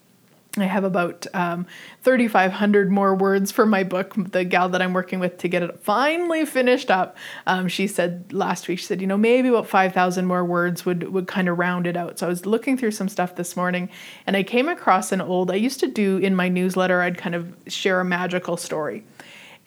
I 0.58 0.66
have 0.66 0.84
about 0.84 1.28
um, 1.34 1.66
3,500 2.04 2.92
more 2.92 3.16
words 3.16 3.52
for 3.52 3.66
my 3.66 3.84
book. 3.84 4.14
The 4.32 4.44
gal 4.44 4.68
that 4.70 4.82
I'm 4.82 4.92
working 4.92 5.20
with 5.20 5.38
to 5.40 5.48
get 5.48 5.64
it 5.64 5.80
finally 5.80 6.46
finished 6.46 6.92
up, 6.92 7.16
um, 7.48 7.70
she 7.70 7.88
said 7.88 8.34
last 8.34 8.68
week, 8.68 8.80
she 8.80 8.86
said, 8.86 9.00
you 9.00 9.08
know, 9.08 9.18
maybe 9.18 9.48
about 9.48 9.68
5,000 9.68 10.26
more 10.26 10.44
words 10.44 10.86
would, 10.86 11.04
would 11.14 11.28
kind 11.28 11.48
of 11.48 11.58
round 11.58 11.88
it 11.88 11.96
out. 11.96 12.20
So 12.20 12.26
I 12.26 12.30
was 12.30 12.46
looking 12.46 12.78
through 12.78 12.92
some 12.92 13.08
stuff 13.08 13.36
this 13.36 13.56
morning 13.56 13.90
and 14.28 14.36
I 14.36 14.44
came 14.44 14.68
across 14.68 15.14
an 15.14 15.22
old, 15.22 15.52
I 15.52 15.56
used 15.56 15.80
to 15.82 15.88
do 15.88 16.18
in 16.18 16.36
my 16.36 16.50
newsletter, 16.50 17.02
I'd 17.02 17.18
kind 17.18 17.34
of 17.34 17.54
share 17.68 18.02
a 18.02 18.06
magical 18.06 18.58
story. 18.58 19.06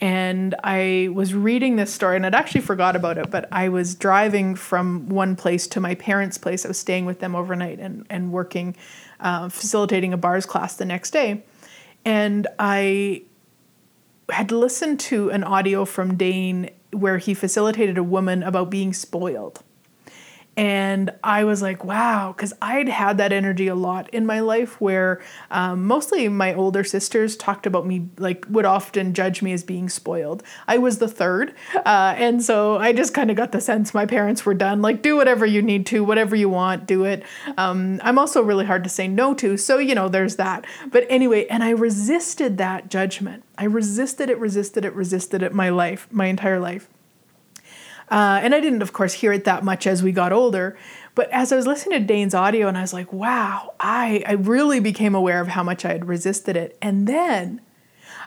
And 0.00 0.54
I 0.62 1.08
was 1.14 1.32
reading 1.32 1.76
this 1.76 1.94
story 1.94 2.16
and 2.16 2.26
I'd 2.26 2.34
actually 2.34 2.60
forgot 2.60 2.94
about 2.94 3.16
it, 3.16 3.30
but 3.30 3.48
I 3.50 3.70
was 3.70 3.94
driving 3.94 4.54
from 4.54 5.08
one 5.08 5.34
place 5.34 5.66
to 5.68 5.80
my 5.80 5.94
parents' 5.94 6.36
place. 6.36 6.66
I 6.66 6.68
was 6.68 6.78
staying 6.78 7.06
with 7.06 7.20
them 7.20 7.34
overnight 7.34 7.78
and, 7.78 8.04
and 8.10 8.32
working 8.32 8.76
uh, 9.20 9.48
facilitating 9.48 10.12
a 10.12 10.16
bars 10.16 10.46
class 10.46 10.76
the 10.76 10.84
next 10.84 11.10
day. 11.10 11.44
And 12.04 12.46
I 12.58 13.22
had 14.30 14.52
listened 14.52 15.00
to 15.00 15.30
an 15.30 15.44
audio 15.44 15.84
from 15.84 16.16
Dane 16.16 16.70
where 16.92 17.18
he 17.18 17.34
facilitated 17.34 17.98
a 17.98 18.02
woman 18.02 18.42
about 18.42 18.70
being 18.70 18.92
spoiled. 18.92 19.62
And 20.56 21.10
I 21.24 21.44
was 21.44 21.62
like, 21.62 21.84
wow, 21.84 22.32
because 22.32 22.52
I'd 22.62 22.88
had 22.88 23.18
that 23.18 23.32
energy 23.32 23.66
a 23.66 23.74
lot 23.74 24.08
in 24.10 24.24
my 24.24 24.40
life 24.40 24.80
where 24.80 25.20
um, 25.50 25.84
mostly 25.84 26.28
my 26.28 26.54
older 26.54 26.84
sisters 26.84 27.36
talked 27.36 27.66
about 27.66 27.86
me, 27.86 28.08
like, 28.18 28.46
would 28.48 28.64
often 28.64 29.14
judge 29.14 29.42
me 29.42 29.52
as 29.52 29.64
being 29.64 29.88
spoiled. 29.88 30.44
I 30.68 30.78
was 30.78 30.98
the 30.98 31.08
third. 31.08 31.54
Uh, 31.74 32.14
and 32.16 32.42
so 32.42 32.76
I 32.78 32.92
just 32.92 33.14
kind 33.14 33.30
of 33.30 33.36
got 33.36 33.50
the 33.50 33.60
sense 33.60 33.92
my 33.92 34.06
parents 34.06 34.46
were 34.46 34.54
done, 34.54 34.80
like, 34.80 35.02
do 35.02 35.16
whatever 35.16 35.44
you 35.44 35.60
need 35.60 35.86
to, 35.86 36.04
whatever 36.04 36.36
you 36.36 36.48
want, 36.48 36.86
do 36.86 37.04
it. 37.04 37.24
Um, 37.58 38.00
I'm 38.04 38.18
also 38.18 38.42
really 38.42 38.64
hard 38.64 38.84
to 38.84 38.90
say 38.90 39.08
no 39.08 39.34
to. 39.34 39.56
So, 39.56 39.78
you 39.78 39.94
know, 39.94 40.08
there's 40.08 40.36
that. 40.36 40.66
But 40.92 41.04
anyway, 41.08 41.46
and 41.46 41.64
I 41.64 41.70
resisted 41.70 42.58
that 42.58 42.90
judgment. 42.90 43.42
I 43.58 43.64
resisted 43.64 44.30
it, 44.30 44.38
resisted 44.38 44.84
it, 44.84 44.94
resisted 44.94 45.42
it 45.42 45.52
my 45.52 45.70
life, 45.70 46.06
my 46.12 46.26
entire 46.26 46.60
life. 46.60 46.88
Uh, 48.10 48.40
and 48.42 48.54
I 48.54 48.60
didn't, 48.60 48.82
of 48.82 48.92
course, 48.92 49.14
hear 49.14 49.32
it 49.32 49.44
that 49.44 49.64
much 49.64 49.86
as 49.86 50.02
we 50.02 50.12
got 50.12 50.32
older. 50.32 50.76
But 51.14 51.30
as 51.30 51.52
I 51.52 51.56
was 51.56 51.66
listening 51.66 52.00
to 52.00 52.04
Dane's 52.04 52.34
audio, 52.34 52.68
and 52.68 52.76
I 52.76 52.80
was 52.80 52.92
like, 52.92 53.12
wow, 53.12 53.74
I, 53.80 54.22
I 54.26 54.32
really 54.32 54.80
became 54.80 55.14
aware 55.14 55.40
of 55.40 55.48
how 55.48 55.62
much 55.62 55.84
I 55.84 55.92
had 55.92 56.06
resisted 56.08 56.56
it. 56.56 56.76
And 56.82 57.06
then 57.06 57.60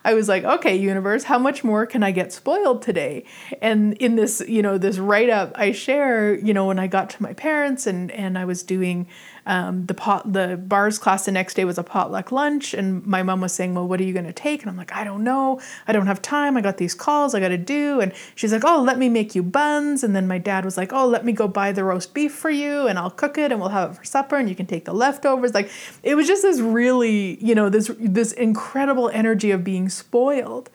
I 0.03 0.13
was 0.13 0.29
like, 0.29 0.43
okay, 0.45 0.75
universe, 0.75 1.25
how 1.25 1.37
much 1.37 1.63
more 1.63 1.85
can 1.85 2.01
I 2.01 2.11
get 2.11 2.31
spoiled 2.31 2.81
today? 2.81 3.25
And 3.61 3.93
in 3.95 4.15
this, 4.15 4.41
you 4.47 4.61
know, 4.61 4.77
this 4.77 4.99
write 4.99 5.29
up 5.29 5.51
I 5.55 5.71
share, 5.73 6.35
you 6.35 6.53
know, 6.53 6.67
when 6.67 6.79
I 6.79 6.87
got 6.87 7.09
to 7.11 7.23
my 7.23 7.33
parents 7.33 7.85
and 7.85 8.09
and 8.11 8.37
I 8.37 8.45
was 8.45 8.63
doing 8.63 9.07
um, 9.47 9.85
the 9.85 9.93
pot 9.93 10.31
the 10.31 10.57
bars 10.57 10.99
class 10.99 11.25
the 11.25 11.31
next 11.31 11.53
day 11.55 11.63
was 11.63 11.77
a 11.77 11.83
potluck 11.83 12.31
lunch 12.33 12.73
and 12.73 13.03
my 13.05 13.23
mom 13.23 13.39
was 13.39 13.53
saying 13.53 13.73
well 13.73 13.87
what 13.87 13.99
are 13.99 14.03
you 14.03 14.13
going 14.13 14.25
to 14.25 14.33
take? 14.33 14.61
And 14.61 14.69
i'm 14.69 14.77
like 14.77 14.93
i 14.93 15.03
don't 15.03 15.23
know. 15.23 15.59
I 15.87 15.93
don't 15.93 16.05
have 16.05 16.21
time. 16.21 16.57
I 16.57 16.61
got 16.61 16.77
these 16.77 16.93
calls 16.93 17.33
i 17.33 17.39
got 17.39 17.47
to 17.47 17.57
do. 17.57 18.01
And 18.01 18.13
she's 18.35 18.51
like 18.51 18.65
oh 18.65 18.83
let 18.83 18.99
me 18.99 19.09
make 19.09 19.33
you 19.33 19.41
buns. 19.41 20.03
And 20.03 20.15
then 20.15 20.27
my 20.27 20.37
dad 20.37 20.65
was 20.65 20.77
like 20.77 20.91
oh 20.91 21.07
let 21.07 21.25
me 21.25 21.31
go 21.31 21.47
buy 21.47 21.71
the 21.71 21.83
roast 21.83 22.13
beef 22.13 22.33
for 22.33 22.49
you 22.49 22.87
and 22.87 22.99
i'll 22.99 23.09
cook 23.09 23.37
it 23.37 23.51
and 23.51 23.59
we'll 23.61 23.69
have 23.69 23.91
it 23.91 23.97
for 23.97 24.03
supper 24.03 24.35
and 24.35 24.49
you 24.49 24.55
can 24.55 24.65
take 24.65 24.85
the 24.85 24.93
leftovers. 24.93 25.53
Like 25.53 25.71
it 26.03 26.15
was 26.15 26.27
just 26.27 26.41
this 26.41 26.59
really 26.59 27.43
you 27.43 27.55
know 27.55 27.69
this 27.69 27.89
this 27.97 28.33
incredible 28.33 29.09
energy 29.09 29.51
of 29.51 29.63
being 29.63 29.87
spoiled 29.87 30.69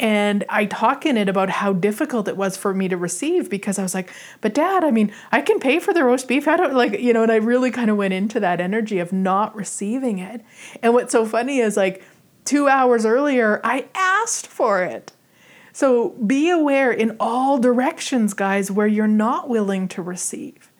and 0.00 0.44
I 0.48 0.66
talk 0.66 1.04
in 1.04 1.16
it 1.16 1.28
about 1.28 1.50
how 1.50 1.72
difficult 1.72 2.28
it 2.28 2.36
was 2.36 2.56
for 2.56 2.72
me 2.72 2.88
to 2.88 2.96
receive 2.96 3.50
because 3.50 3.78
I 3.78 3.82
was 3.82 3.94
like, 3.94 4.12
but 4.40 4.54
dad, 4.54 4.84
I 4.84 4.92
mean, 4.92 5.12
I 5.32 5.40
can 5.40 5.58
pay 5.58 5.80
for 5.80 5.92
the 5.92 6.04
roast 6.04 6.28
beef. 6.28 6.46
I 6.46 6.56
don't 6.56 6.74
like, 6.74 7.00
you 7.00 7.12
know, 7.12 7.24
and 7.24 7.32
I 7.32 7.36
really 7.36 7.72
kind 7.72 7.90
of 7.90 7.96
went 7.96 8.14
into 8.14 8.38
that 8.40 8.60
energy 8.60 9.00
of 9.00 9.12
not 9.12 9.56
receiving 9.56 10.20
it. 10.20 10.44
And 10.82 10.94
what's 10.94 11.12
so 11.12 11.26
funny 11.26 11.58
is 11.58 11.76
like 11.76 12.04
two 12.44 12.68
hours 12.68 13.04
earlier, 13.04 13.60
I 13.64 13.86
asked 13.94 14.46
for 14.46 14.82
it. 14.84 15.12
So 15.72 16.10
be 16.10 16.48
aware 16.48 16.92
in 16.92 17.16
all 17.18 17.58
directions, 17.58 18.34
guys, 18.34 18.70
where 18.70 18.86
you're 18.86 19.08
not 19.08 19.48
willing 19.48 19.88
to 19.88 20.02
receive 20.02 20.70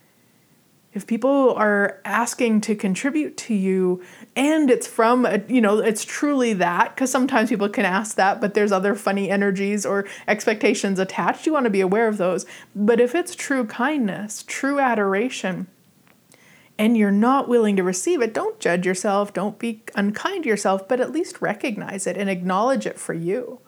if 0.99 1.07
people 1.07 1.55
are 1.55 2.01
asking 2.05 2.61
to 2.63 2.75
contribute 2.75 3.37
to 3.37 3.55
you 3.55 4.03
and 4.39 4.71
it's 4.71 4.87
from 4.87 5.27
a, 5.27 5.43
you 5.49 5.61
know 5.61 5.81
it's 5.81 6.05
truly 6.05 6.55
that 6.55 6.95
because 6.95 7.11
sometimes 7.11 7.51
people 7.51 7.69
can 7.69 7.85
ask 7.85 8.17
that 8.17 8.41
but 8.41 8.55
there's 8.55 8.73
other 8.73 8.95
funny 8.95 9.29
energies 9.29 9.85
or 9.85 10.07
expectations 10.27 10.99
attached 10.99 11.45
you 11.45 11.53
want 11.53 11.65
to 11.65 11.71
be 11.71 11.81
aware 11.81 12.09
of 12.09 12.17
those 12.17 12.47
but 12.75 13.01
if 13.01 13.15
it's 13.15 13.35
true 13.35 13.67
kindness 13.67 14.45
true 14.47 14.79
adoration 14.79 15.67
and 16.79 16.97
you're 16.97 17.11
not 17.11 17.49
willing 17.49 17.75
to 17.77 17.83
receive 17.83 18.23
it, 18.23 18.33
don't 18.33 18.61
judge 18.61 18.87
yourself, 18.87 19.35
don't 19.35 19.59
be 19.59 19.83
unkind 19.97 20.45
to 20.45 20.49
yourself, 20.49 20.87
but 20.87 21.01
at 21.01 21.11
least 21.11 21.43
recognize 21.43 22.07
it 22.07 22.17
and 22.17 22.31
acknowledge 22.31 22.87
it 22.87 22.99
for 22.99 23.15
you. 23.15 23.61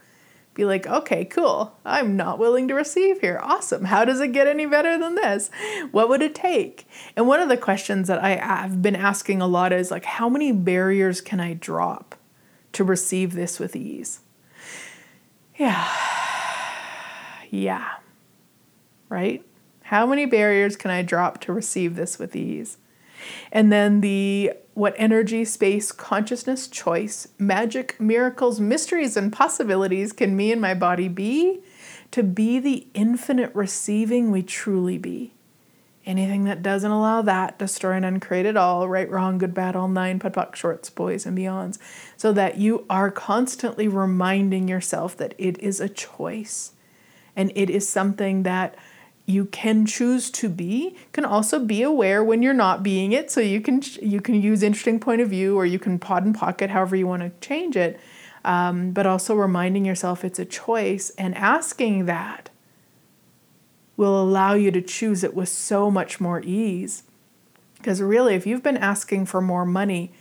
Be 0.55 0.65
like, 0.65 0.87
okay, 0.87 1.25
cool. 1.25 1.79
I'm 1.85 2.17
not 2.17 2.39
willing 2.39 2.67
to 2.69 2.75
receive 2.75 3.21
here. 3.21 3.39
Awesome. 3.43 3.85
How 3.85 4.05
does 4.05 4.21
it 4.21 4.33
get 4.33 4.49
any 4.49 4.67
better 4.67 4.99
than 4.99 5.15
this? 5.15 5.49
What 5.93 6.09
would 6.09 6.23
it 6.23 6.35
take? 6.35 6.89
And 7.17 7.29
one 7.29 7.41
of 7.41 7.49
the 7.49 7.57
questions 7.57 8.09
that 8.09 8.23
I 8.23 8.37
have 8.37 8.83
been 8.83 8.97
asking 8.97 9.41
a 9.41 9.47
lot 9.47 9.73
is 9.73 9.91
like, 9.91 10.05
how 10.05 10.29
many 10.29 10.51
barriers 10.51 11.21
can 11.21 11.39
I 11.39 11.55
drop 11.55 12.17
to 12.73 12.83
receive 12.83 13.35
this 13.35 13.59
with 13.59 13.77
ease? 13.77 14.21
Yeah. 15.57 15.89
Yeah. 17.53 17.95
Right? 19.09 19.45
How 19.83 20.07
many 20.07 20.25
barriers 20.25 20.77
can 20.77 20.93
I 20.93 21.03
drop 21.03 21.41
to 21.41 21.53
receive 21.53 21.97
this 21.97 22.17
with 22.17 22.37
ease? 22.37 22.79
And 23.53 23.73
then 23.73 24.01
the 24.01 24.53
what 24.75 24.95
energy, 24.97 25.45
space, 25.45 25.93
consciousness, 25.93 26.69
choice, 26.69 27.29
magic, 27.39 28.01
miracles, 28.01 28.61
mysteries, 28.61 29.17
and 29.17 29.33
possibilities 29.33 30.13
can 30.13 30.37
me 30.37 30.53
and 30.53 30.61
my 30.61 30.75
body 30.75 31.09
be 31.09 31.61
to 32.13 32.23
be 32.23 32.59
the 32.59 32.87
infinite 32.95 33.55
receiving 33.55 34.31
we 34.31 34.43
truly 34.43 34.99
be. 34.99 35.33
Anything 36.07 36.45
that 36.45 36.63
doesn't 36.63 36.91
allow 36.91 37.21
that, 37.23 37.59
destroy 37.59 37.93
and 37.93 38.07
uncreate 38.07 38.47
it 38.47 38.57
all, 38.57 38.89
right, 38.89 39.09
wrong, 39.11 39.37
good, 39.37 39.53
bad, 39.53 39.77
all 39.77 39.87
nine, 39.87 40.19
POD 40.19 40.57
shorts, 40.57 40.89
boys, 40.89 41.27
and 41.27 41.37
beyonds, 41.37 41.79
so 42.17 42.33
that 42.33 42.57
you 42.57 42.87
are 42.89 43.11
constantly 43.11 43.87
reminding 43.87 44.67
yourself 44.67 45.17
that 45.19 45.35
it 45.37 45.59
is 45.59 45.79
a 45.79 45.89
choice 45.89 46.73
and 47.37 47.53
it 47.55 47.69
is 47.69 47.89
something 47.89 48.43
that 48.45 48.75
you 49.31 49.47
can 49.47 49.87
choose 49.87 50.31
to 50.31 50.49
be 50.49 50.97
can 51.13 51.25
also 51.25 51.59
be 51.59 51.83
aware 51.83 52.23
when 52.23 52.43
you're 52.43 52.53
not 52.53 52.83
being 52.83 53.13
it. 53.13 53.31
So 53.31 53.41
you 53.41 53.61
can 53.61 53.83
you 54.03 54.21
can 54.21 54.41
use 54.41 54.63
interesting 54.63 55.01
point 55.01 55.21
of 55.21 55.29
view 55.29 55.57
or 55.57 55.65
you 55.65 55.79
can 55.79 55.99
POD 55.99 56.25
and 56.25 56.35
POCKET 56.37 56.71
however 56.71 56.97
you 56.97 57.07
want 57.07 57.23
to 57.23 57.47
change 57.47 57.77
it. 57.77 58.01
Um, 58.45 58.93
but 58.93 59.07
also 59.07 59.35
reminding 59.35 59.85
yourself 59.85 60.25
it's 60.25 60.39
a 60.39 60.45
choice 60.45 61.11
and 61.19 61.35
asking 61.37 62.07
that 62.07 62.49
will 63.97 64.21
allow 64.21 64.55
you 64.55 64.71
to 64.71 64.81
choose 64.81 65.23
it 65.23 65.35
with 65.35 65.51
so 65.51 65.91
much 65.91 66.21
more 66.21 66.41
ease. 66.43 67.03
Because 67.77 68.01
really 68.03 68.35
if 68.35 68.47
you've 68.47 68.63
been 68.63 68.77
asking 68.77 69.27
for 69.27 69.41
more 69.41 69.65
money 69.65 70.13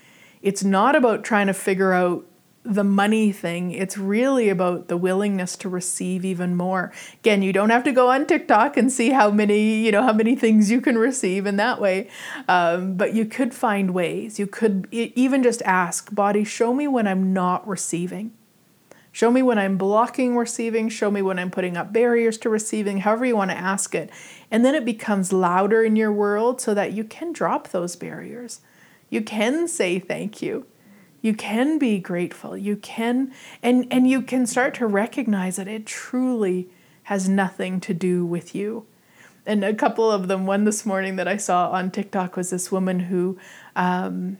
it's 0.42 0.64
not 0.64 0.96
about 0.96 1.24
trying 1.24 1.48
to 1.48 1.54
figure 1.54 1.92
out 1.92 2.26
the 2.64 2.84
money 2.84 3.32
thing. 3.32 3.72
It's 3.72 3.98
really 3.98 4.50
about 4.50 4.90
the 4.90 4.98
willingness 4.98 5.56
to 5.58 5.70
receive 5.70 6.26
even 6.26 6.56
more. 6.56 6.92
Again, 7.22 7.42
you 7.42 7.54
don't 7.54 7.70
have 7.70 7.84
to 7.86 7.92
go 7.92 8.10
on 8.10 8.26
TikTok 8.26 8.76
and 8.76 8.92
see 8.92 9.12
how 9.12 9.32
many, 9.32 9.86
you 9.86 9.92
know, 9.92 10.04
how 10.04 10.14
many 10.14 10.36
things 10.36 10.70
you 10.70 10.82
can 10.82 10.98
receive 10.98 11.46
in 11.46 11.56
that 11.56 11.80
way. 11.80 12.10
Um, 12.48 12.96
but 12.96 13.14
you 13.14 13.26
could 13.26 13.54
find 13.54 13.92
ways. 13.92 14.40
You 14.40 14.48
could 14.48 14.88
even 14.92 15.42
just 15.42 15.62
ask, 15.64 16.14
body, 16.14 16.44
show 16.44 16.74
me 16.74 16.88
when 16.88 17.08
I'm 17.08 17.34
not 17.34 17.68
receiving. 17.68 18.34
Show 19.12 19.32
me 19.32 19.42
when 19.42 19.58
I'm 19.58 19.78
blocking 19.78 20.36
receiving. 20.38 20.90
Show 20.90 21.10
me 21.10 21.22
when 21.22 21.40
I'm 21.40 21.50
putting 21.50 21.76
up 21.78 21.92
barriers 21.92 22.38
to 22.40 22.50
receiving, 22.50 23.00
however 23.00 23.26
you 23.26 23.36
want 23.36 23.52
to 23.52 23.58
ask 23.58 23.96
it. 23.96 24.12
And 24.52 24.64
then 24.64 24.76
it 24.76 24.86
becomes 24.86 25.34
louder 25.34 25.84
in 25.84 25.96
your 25.96 26.12
world 26.12 26.62
so 26.62 26.74
that 26.74 26.94
you 26.94 27.04
can 27.04 27.32
drop 27.34 27.70
those 27.70 27.96
barriers. 27.96 28.62
You 29.10 29.22
can 29.22 29.68
say 29.68 29.98
thank 29.98 30.42
you 30.42 30.68
you 31.22 31.34
can 31.34 31.78
be 31.78 32.00
grateful. 32.00 32.58
You 32.58 32.76
can 32.76 33.34
and 33.62 33.88
and 33.92 34.10
you 34.10 34.22
can 34.22 34.46
start 34.46 34.74
to 34.76 34.88
recognize 34.88 35.58
that 35.58 35.68
it 35.68 35.86
truly 35.86 36.70
has 37.04 37.28
nothing 37.28 37.80
to 37.82 37.94
do 37.94 38.26
with 38.26 38.54
you. 38.54 38.86
And 39.46 39.64
a 39.64 39.74
couple 39.74 40.12
of 40.12 40.28
them 40.28 40.46
one 40.46 40.66
this 40.66 40.86
morning 40.86 41.16
that 41.16 41.28
i 41.28 41.38
saw 41.38 41.72
on 41.72 41.90
tiktok 41.90 42.36
was 42.36 42.52
this 42.52 42.72
woman 42.72 43.00
who 43.00 43.38
um, 43.76 44.38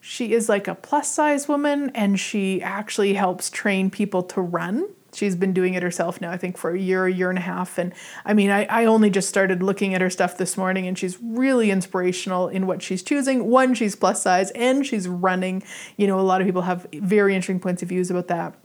she 0.00 0.32
is 0.32 0.48
like 0.48 0.68
a 0.68 0.74
plus 0.74 1.10
size 1.10 1.48
woman 1.48 1.90
and 1.94 2.20
she 2.20 2.62
actually 2.62 3.14
helps 3.14 3.50
train 3.50 3.90
people 3.90 4.22
to 4.22 4.40
run 4.40 4.86
she's 5.14 5.36
been 5.36 5.52
doing 5.52 5.74
it 5.74 5.82
herself 5.82 6.20
now, 6.20 6.30
I 6.30 6.36
think 6.36 6.56
for 6.56 6.70
a 6.70 6.78
year, 6.78 7.06
a 7.06 7.12
year 7.12 7.30
and 7.30 7.38
a 7.38 7.42
half. 7.42 7.78
And 7.78 7.92
I 8.24 8.34
mean, 8.34 8.50
I, 8.50 8.64
I 8.64 8.84
only 8.84 9.10
just 9.10 9.28
started 9.28 9.62
looking 9.62 9.94
at 9.94 10.00
her 10.00 10.10
stuff 10.10 10.36
this 10.36 10.56
morning 10.56 10.86
and 10.86 10.98
she's 10.98 11.18
really 11.20 11.70
inspirational 11.70 12.48
in 12.48 12.66
what 12.66 12.82
she's 12.82 13.02
choosing. 13.02 13.46
One, 13.46 13.74
she's 13.74 13.96
plus 13.96 14.22
size 14.22 14.50
and 14.52 14.86
she's 14.86 15.08
running. 15.08 15.62
You 15.96 16.06
know, 16.06 16.18
a 16.18 16.22
lot 16.22 16.40
of 16.40 16.46
people 16.46 16.62
have 16.62 16.86
very 16.92 17.34
interesting 17.34 17.60
points 17.60 17.82
of 17.82 17.88
views 17.88 18.10
about 18.10 18.28
that 18.28 18.56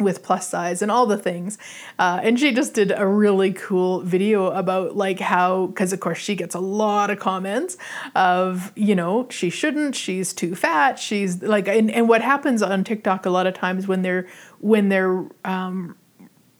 with 0.00 0.22
plus 0.22 0.48
size 0.48 0.80
and 0.80 0.90
all 0.90 1.06
the 1.06 1.16
things. 1.16 1.58
Uh, 1.98 2.20
and 2.22 2.38
she 2.38 2.52
just 2.52 2.72
did 2.72 2.92
a 2.96 3.06
really 3.06 3.52
cool 3.52 4.00
video 4.00 4.46
about 4.50 4.96
like 4.96 5.18
how, 5.18 5.66
because 5.66 5.92
of 5.92 6.00
course 6.00 6.18
she 6.18 6.34
gets 6.34 6.54
a 6.54 6.60
lot 6.60 7.10
of 7.10 7.18
comments 7.18 7.76
of, 8.14 8.72
you 8.76 8.94
know, 8.94 9.26
she 9.30 9.50
shouldn't, 9.50 9.96
she's 9.96 10.32
too 10.32 10.54
fat, 10.54 10.98
she's 10.98 11.42
like, 11.42 11.66
and, 11.66 11.90
and 11.90 12.08
what 12.08 12.22
happens 12.22 12.62
on 12.62 12.84
TikTok 12.84 13.26
a 13.26 13.30
lot 13.30 13.46
of 13.46 13.54
times 13.54 13.88
when 13.88 14.02
they're 14.02 14.26
when 14.60 14.88
they're 14.88 15.24
um, 15.44 15.96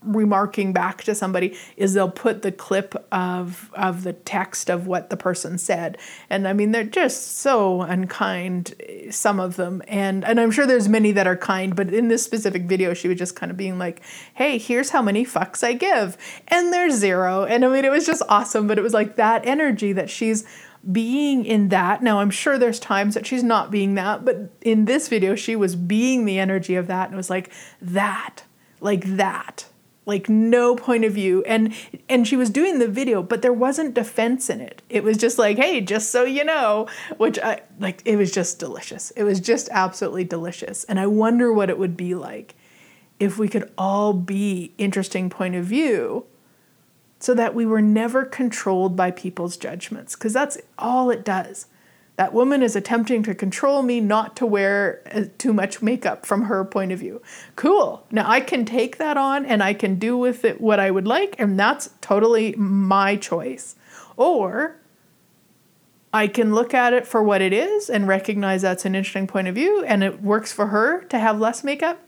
remarking 0.03 0.73
back 0.73 1.03
to 1.05 1.15
somebody 1.15 1.57
is 1.77 1.95
they'll 1.95 2.11
put 2.11 2.43
the 2.43 2.53
clip 2.53 2.95
of 3.11 3.71
of 3.75 4.05
the 4.05 4.13
text 4.13 4.71
of 4.71 4.87
what 4.87 5.11
the 5.11 5.17
person 5.17 5.59
said. 5.59 5.99
And 6.31 6.47
i 6.47 6.53
mean 6.53 6.73
they're 6.73 6.85
just 6.85 7.39
so 7.39 7.83
unkind 7.83 8.75
some 9.11 9.41
of 9.41 9.57
them. 9.57 9.83
And 9.89 10.25
and 10.25 10.41
i'm 10.41 10.51
sure 10.51 10.67
there's 10.67 10.89
many 10.89 11.13
that 11.13 11.27
are 11.27 11.37
kind 11.37 11.75
but 11.75 11.93
in 11.93 12.09
this 12.09 12.23
specific 12.23 12.63
video 12.65 12.95
she 12.95 13.09
was 13.09 13.19
just 13.19 13.37
kind 13.37 13.51
of 13.51 13.57
being 13.57 13.79
like 13.79 14.01
hey 14.35 14.59
here's 14.59 14.91
how 14.91 15.03
many 15.03 15.25
fucks 15.25 15.65
i 15.65 15.73
give. 15.73 16.17
And 16.49 16.73
there's 16.73 16.95
zero. 16.95 17.45
And 17.45 17.65
i 17.65 17.69
mean 17.69 17.85
it 17.85 17.91
was 17.91 18.07
just 18.07 18.23
awesome 18.29 18.67
but 18.67 18.79
it 18.79 18.83
was 18.83 18.95
like 18.95 19.17
that 19.17 19.47
energy 19.47 19.93
that 19.93 20.11
she's 20.11 20.45
being 20.91 21.45
in 21.45 21.69
that. 21.69 22.03
Now, 22.03 22.21
I'm 22.21 22.31
sure 22.31 22.59
there's 22.59 22.81
times 22.81 23.15
that 23.15 23.27
she's 23.27 23.43
not 23.43 23.71
being 23.71 23.95
that, 23.95 24.25
but 24.25 24.51
in 24.61 24.85
this 24.85 25.09
video, 25.09 25.35
she 25.35 25.57
was 25.57 25.77
being 25.77 26.25
the 26.25 26.39
energy 26.39 26.75
of 26.77 26.87
that 26.87 27.09
and 27.09 27.17
was 27.17 27.31
like 27.31 27.51
that, 27.81 28.45
like 28.81 29.05
that, 29.17 29.67
like 30.07 30.29
no 30.29 30.77
point 30.77 31.05
of 31.05 31.13
view. 31.13 31.43
And 31.45 31.75
and 32.09 32.27
she 32.27 32.37
was 32.37 32.51
doing 32.51 32.79
the 32.79 32.89
video, 32.89 33.23
but 33.23 33.43
there 33.43 33.53
wasn't 33.53 33.95
defense 33.95 34.49
in 34.49 34.61
it. 34.61 34.83
It 34.89 35.05
was 35.05 35.17
just 35.17 35.39
like, 35.39 35.59
hey, 35.59 35.81
just 35.81 36.11
so 36.11 36.25
you 36.25 36.45
know, 36.45 36.89
which 37.17 37.39
I 37.39 37.63
like 37.79 38.03
it 38.05 38.17
was 38.17 38.33
just 38.33 38.59
delicious. 38.59 39.11
It 39.13 39.25
was 39.25 39.41
just 39.41 39.69
absolutely 39.71 40.25
delicious. 40.25 40.85
And 40.85 40.99
I 40.99 41.07
wonder 41.07 41.53
what 41.53 41.71
it 41.71 41.79
would 41.79 41.97
be 41.97 42.15
like 42.15 42.55
if 43.21 43.37
we 43.37 43.49
could 43.49 43.71
all 43.77 44.13
be 44.13 44.73
interesting 44.79 45.29
point 45.29 45.57
of 45.57 45.65
view 45.65 46.25
so 47.19 47.35
that 47.35 47.55
we 47.55 47.67
were 47.67 47.83
never 47.83 48.25
controlled 48.25 48.97
by 48.97 49.11
people's 49.11 49.57
judgments, 49.57 50.15
because 50.15 50.33
that's 50.33 50.59
all 50.79 51.11
it 51.11 51.25
does. 51.25 51.67
That 52.17 52.33
woman 52.33 52.63
is 52.63 52.75
attempting 52.75 53.23
to 53.25 53.35
control 53.35 53.83
me 53.83 54.01
not 54.01 54.35
to 54.37 54.47
wear 54.47 55.03
uh, 55.13 55.27
too 55.39 55.53
much 55.53 55.83
makeup 55.83 56.27
from 56.27 56.43
her 56.43 56.65
point 56.65 56.91
of 56.91 56.99
view. 56.99 57.23
Cool. 57.55 58.05
Now 58.11 58.29
I 58.29 58.41
can 58.41 58.65
take 58.65 58.99
that 58.99 59.17
on 59.17 59.47
and 59.47 59.63
I 59.63 59.73
can 59.73 60.01
do 60.01 60.19
with 60.19 60.45
it 60.45 60.61
what 60.61 60.81
I 60.81 60.91
would 60.91 61.07
like, 61.07 61.37
and 61.39 61.59
that's 61.59 61.91
totally 62.01 62.55
my 62.57 63.15
choice. 63.15 63.77
Or 64.17 64.79
I 66.13 66.27
can 66.27 66.55
look 66.55 66.75
at 66.75 66.93
it 66.93 67.07
for 67.07 67.23
what 67.23 67.41
it 67.41 67.53
is 67.53 67.89
and 67.91 68.09
recognize 68.09 68.63
that's 68.63 68.85
an 68.85 68.95
interesting 68.95 69.27
point 69.27 69.47
of 69.47 69.55
view 69.55 69.85
and 69.85 70.03
it 70.03 70.23
works 70.23 70.53
for 70.53 70.67
her 70.69 71.05
to 71.05 71.19
have 71.19 71.39
less 71.39 71.63
makeup 71.63 72.01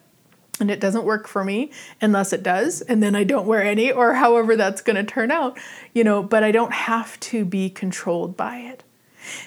and 0.61 0.71
it 0.71 0.81
doesn't 0.81 1.05
work 1.05 1.27
for 1.27 1.45
me 1.45 1.71
unless 2.01 2.33
it 2.33 2.43
does 2.43 2.81
and 2.83 3.03
then 3.03 3.15
i 3.15 3.25
don't 3.25 3.47
wear 3.47 3.63
any 3.63 3.91
or 3.91 4.15
however 4.15 4.57
that's 4.57 4.83
going 4.83 4.97
to 4.97 5.05
turn 5.05 5.31
out 5.31 5.59
you 5.95 6.05
know 6.05 6.23
but 6.23 6.45
i 6.45 6.51
don't 6.51 6.73
have 6.73 7.19
to 7.21 7.45
be 7.45 7.71
controlled 7.71 8.37
by 8.37 8.59
it. 8.59 8.83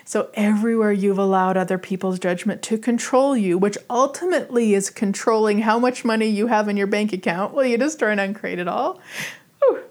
So 0.06 0.30
everywhere 0.36 0.91
you've 0.91 1.17
allowed 1.17 1.58
other 1.58 1.80
people's 1.80 2.19
judgment 2.19 2.62
to 2.63 2.78
control 2.78 3.36
you 3.36 3.58
which 3.58 3.78
ultimately 3.89 4.73
is 4.73 4.89
controlling 4.89 5.60
how 5.60 5.80
much 5.80 6.06
money 6.06 6.28
you 6.28 6.47
have 6.47 6.69
in 6.69 6.78
your 6.78 6.88
bank 6.88 7.12
account 7.12 7.54
well 7.54 7.65
you 7.65 7.78
just 7.78 7.99
try 7.99 8.12
and 8.12 8.19
uncreate 8.19 8.60
it 8.60 8.67
all. 8.67 8.99
Whew. 9.62 9.84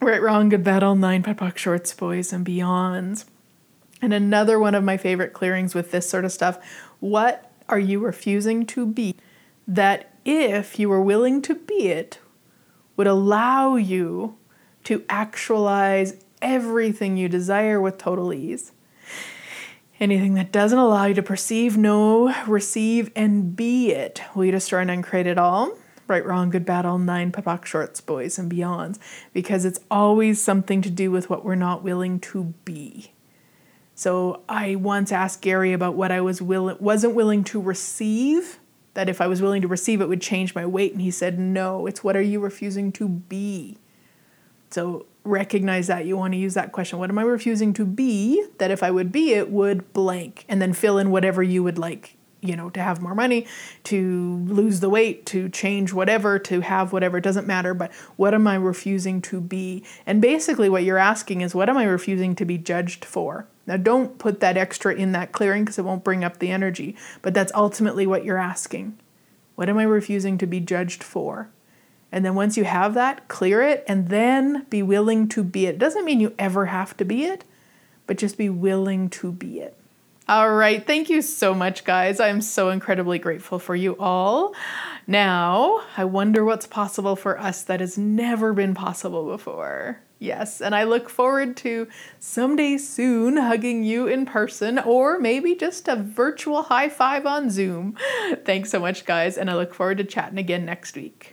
right 0.00 0.20
wrong 0.20 0.48
good 0.48 0.64
bad 0.64 0.82
all 0.82 0.96
nine 0.96 1.22
POD 1.22 1.56
shorts 1.56 1.94
boys 1.94 2.32
and 2.32 2.44
beyonds. 2.44 3.24
And 4.02 4.12
another 4.12 4.58
one 4.58 4.74
of 4.74 4.82
my 4.82 4.96
favorite 4.96 5.32
clearings 5.32 5.74
with 5.74 5.92
this 5.92 6.08
sort 6.08 6.24
of 6.24 6.32
stuff 6.32 6.58
what 7.00 7.50
are 7.70 7.78
you 7.78 8.00
refusing 8.00 8.66
to 8.66 8.84
be? 8.84 9.16
That 9.66 10.09
if 10.24 10.78
you 10.78 10.88
were 10.88 11.00
willing 11.00 11.42
to 11.42 11.54
be 11.54 11.88
it, 11.88 12.18
would 12.96 13.06
allow 13.06 13.76
you 13.76 14.36
to 14.84 15.04
actualize 15.08 16.22
everything 16.42 17.16
you 17.16 17.28
desire 17.28 17.80
with 17.80 17.98
total 17.98 18.32
ease. 18.32 18.72
Anything 19.98 20.34
that 20.34 20.52
doesn't 20.52 20.78
allow 20.78 21.06
you 21.06 21.14
to 21.14 21.22
perceive, 21.22 21.76
know, 21.76 22.34
receive, 22.46 23.10
and 23.14 23.54
be 23.54 23.92
it, 23.92 24.22
will 24.34 24.46
you 24.46 24.52
destroy 24.52 24.80
and 24.80 24.90
uncreate 24.90 25.26
it 25.26 25.38
all? 25.38 25.76
Right, 26.08 26.24
wrong, 26.24 26.50
good, 26.50 26.64
bad, 26.64 26.86
all 26.86 26.98
nine 26.98 27.30
papak 27.30 27.64
shorts, 27.66 28.00
boys, 28.00 28.38
and 28.38 28.50
beyonds, 28.50 28.98
because 29.32 29.64
it's 29.64 29.78
always 29.90 30.42
something 30.42 30.82
to 30.82 30.90
do 30.90 31.10
with 31.10 31.30
what 31.30 31.44
we're 31.44 31.54
not 31.54 31.84
willing 31.84 32.18
to 32.20 32.54
be. 32.64 33.12
So 33.94 34.42
I 34.48 34.76
once 34.76 35.12
asked 35.12 35.42
Gary 35.42 35.74
about 35.74 35.94
what 35.94 36.10
I 36.10 36.22
was 36.22 36.40
will- 36.40 36.76
wasn't 36.80 37.14
willing 37.14 37.44
to 37.44 37.60
receive 37.60 38.58
that 38.94 39.08
if 39.08 39.20
I 39.20 39.26
was 39.26 39.40
willing 39.40 39.62
to 39.62 39.68
receive 39.68 40.00
it 40.00 40.08
would 40.08 40.20
change 40.20 40.54
my 40.54 40.66
weight. 40.66 40.92
And 40.92 41.00
he 41.00 41.10
said, 41.10 41.38
No, 41.38 41.86
it's 41.86 42.02
what 42.02 42.16
are 42.16 42.22
you 42.22 42.40
refusing 42.40 42.92
to 42.92 43.08
be? 43.08 43.78
So 44.70 45.06
recognize 45.24 45.88
that. 45.88 46.06
You 46.06 46.16
want 46.16 46.32
to 46.32 46.38
use 46.38 46.54
that 46.54 46.72
question. 46.72 46.98
What 46.98 47.10
am 47.10 47.18
I 47.18 47.22
refusing 47.22 47.72
to 47.74 47.84
be 47.84 48.44
that 48.58 48.70
if 48.70 48.82
I 48.82 48.90
would 48.90 49.12
be 49.12 49.32
it 49.32 49.50
would 49.50 49.92
blank? 49.92 50.44
And 50.48 50.60
then 50.62 50.72
fill 50.72 50.98
in 50.98 51.10
whatever 51.10 51.42
you 51.42 51.62
would 51.62 51.78
like, 51.78 52.16
you 52.40 52.56
know, 52.56 52.70
to 52.70 52.80
have 52.80 53.02
more 53.02 53.14
money, 53.14 53.46
to 53.84 54.44
lose 54.46 54.80
the 54.80 54.88
weight, 54.88 55.26
to 55.26 55.48
change 55.48 55.92
whatever, 55.92 56.38
to 56.38 56.60
have 56.60 56.92
whatever, 56.92 57.18
it 57.18 57.24
doesn't 57.24 57.46
matter. 57.46 57.74
But 57.74 57.92
what 58.16 58.32
am 58.32 58.46
I 58.46 58.54
refusing 58.54 59.20
to 59.22 59.40
be? 59.40 59.84
And 60.06 60.22
basically, 60.22 60.68
what 60.68 60.84
you're 60.84 60.98
asking 60.98 61.42
is, 61.42 61.54
what 61.54 61.68
am 61.68 61.76
I 61.76 61.84
refusing 61.84 62.34
to 62.36 62.44
be 62.44 62.56
judged 62.56 63.04
for? 63.04 63.46
Now, 63.66 63.76
don't 63.76 64.18
put 64.18 64.40
that 64.40 64.56
extra 64.56 64.94
in 64.94 65.12
that 65.12 65.32
clearing 65.32 65.64
because 65.64 65.78
it 65.78 65.84
won't 65.84 66.04
bring 66.04 66.24
up 66.24 66.38
the 66.38 66.50
energy, 66.50 66.96
but 67.22 67.34
that's 67.34 67.52
ultimately 67.54 68.06
what 68.06 68.24
you're 68.24 68.38
asking. 68.38 68.98
What 69.54 69.68
am 69.68 69.78
I 69.78 69.84
refusing 69.84 70.38
to 70.38 70.46
be 70.46 70.60
judged 70.60 71.04
for? 71.04 71.50
And 72.12 72.24
then 72.24 72.34
once 72.34 72.56
you 72.56 72.64
have 72.64 72.94
that, 72.94 73.28
clear 73.28 73.62
it 73.62 73.84
and 73.86 74.08
then 74.08 74.66
be 74.70 74.82
willing 74.82 75.28
to 75.28 75.44
be 75.44 75.66
it. 75.66 75.76
It 75.76 75.78
doesn't 75.78 76.04
mean 76.04 76.20
you 76.20 76.34
ever 76.38 76.66
have 76.66 76.96
to 76.96 77.04
be 77.04 77.24
it, 77.24 77.44
but 78.06 78.18
just 78.18 78.36
be 78.36 78.48
willing 78.48 79.08
to 79.10 79.30
be 79.30 79.60
it. 79.60 79.76
All 80.28 80.54
right. 80.54 80.84
Thank 80.84 81.10
you 81.10 81.22
so 81.22 81.54
much, 81.54 81.84
guys. 81.84 82.20
I'm 82.20 82.40
so 82.40 82.70
incredibly 82.70 83.18
grateful 83.18 83.58
for 83.58 83.74
you 83.74 83.96
all. 83.98 84.54
Now, 85.06 85.82
I 85.96 86.04
wonder 86.04 86.44
what's 86.44 86.66
possible 86.66 87.16
for 87.16 87.38
us 87.38 87.62
that 87.64 87.80
has 87.80 87.98
never 87.98 88.52
been 88.52 88.74
possible 88.74 89.26
before. 89.26 90.00
Yes, 90.22 90.60
and 90.60 90.74
I 90.74 90.84
look 90.84 91.08
forward 91.08 91.56
to 91.58 91.88
someday 92.18 92.76
soon 92.76 93.38
hugging 93.38 93.82
you 93.84 94.06
in 94.06 94.26
person 94.26 94.78
or 94.78 95.18
maybe 95.18 95.54
just 95.54 95.88
a 95.88 95.96
virtual 95.96 96.64
high 96.64 96.90
five 96.90 97.24
on 97.24 97.48
Zoom. 97.48 97.96
Thanks 98.44 98.70
so 98.70 98.78
much, 98.78 99.06
guys, 99.06 99.38
and 99.38 99.50
I 99.50 99.56
look 99.56 99.72
forward 99.72 99.96
to 99.96 100.04
chatting 100.04 100.38
again 100.38 100.66
next 100.66 100.94
week. 100.94 101.29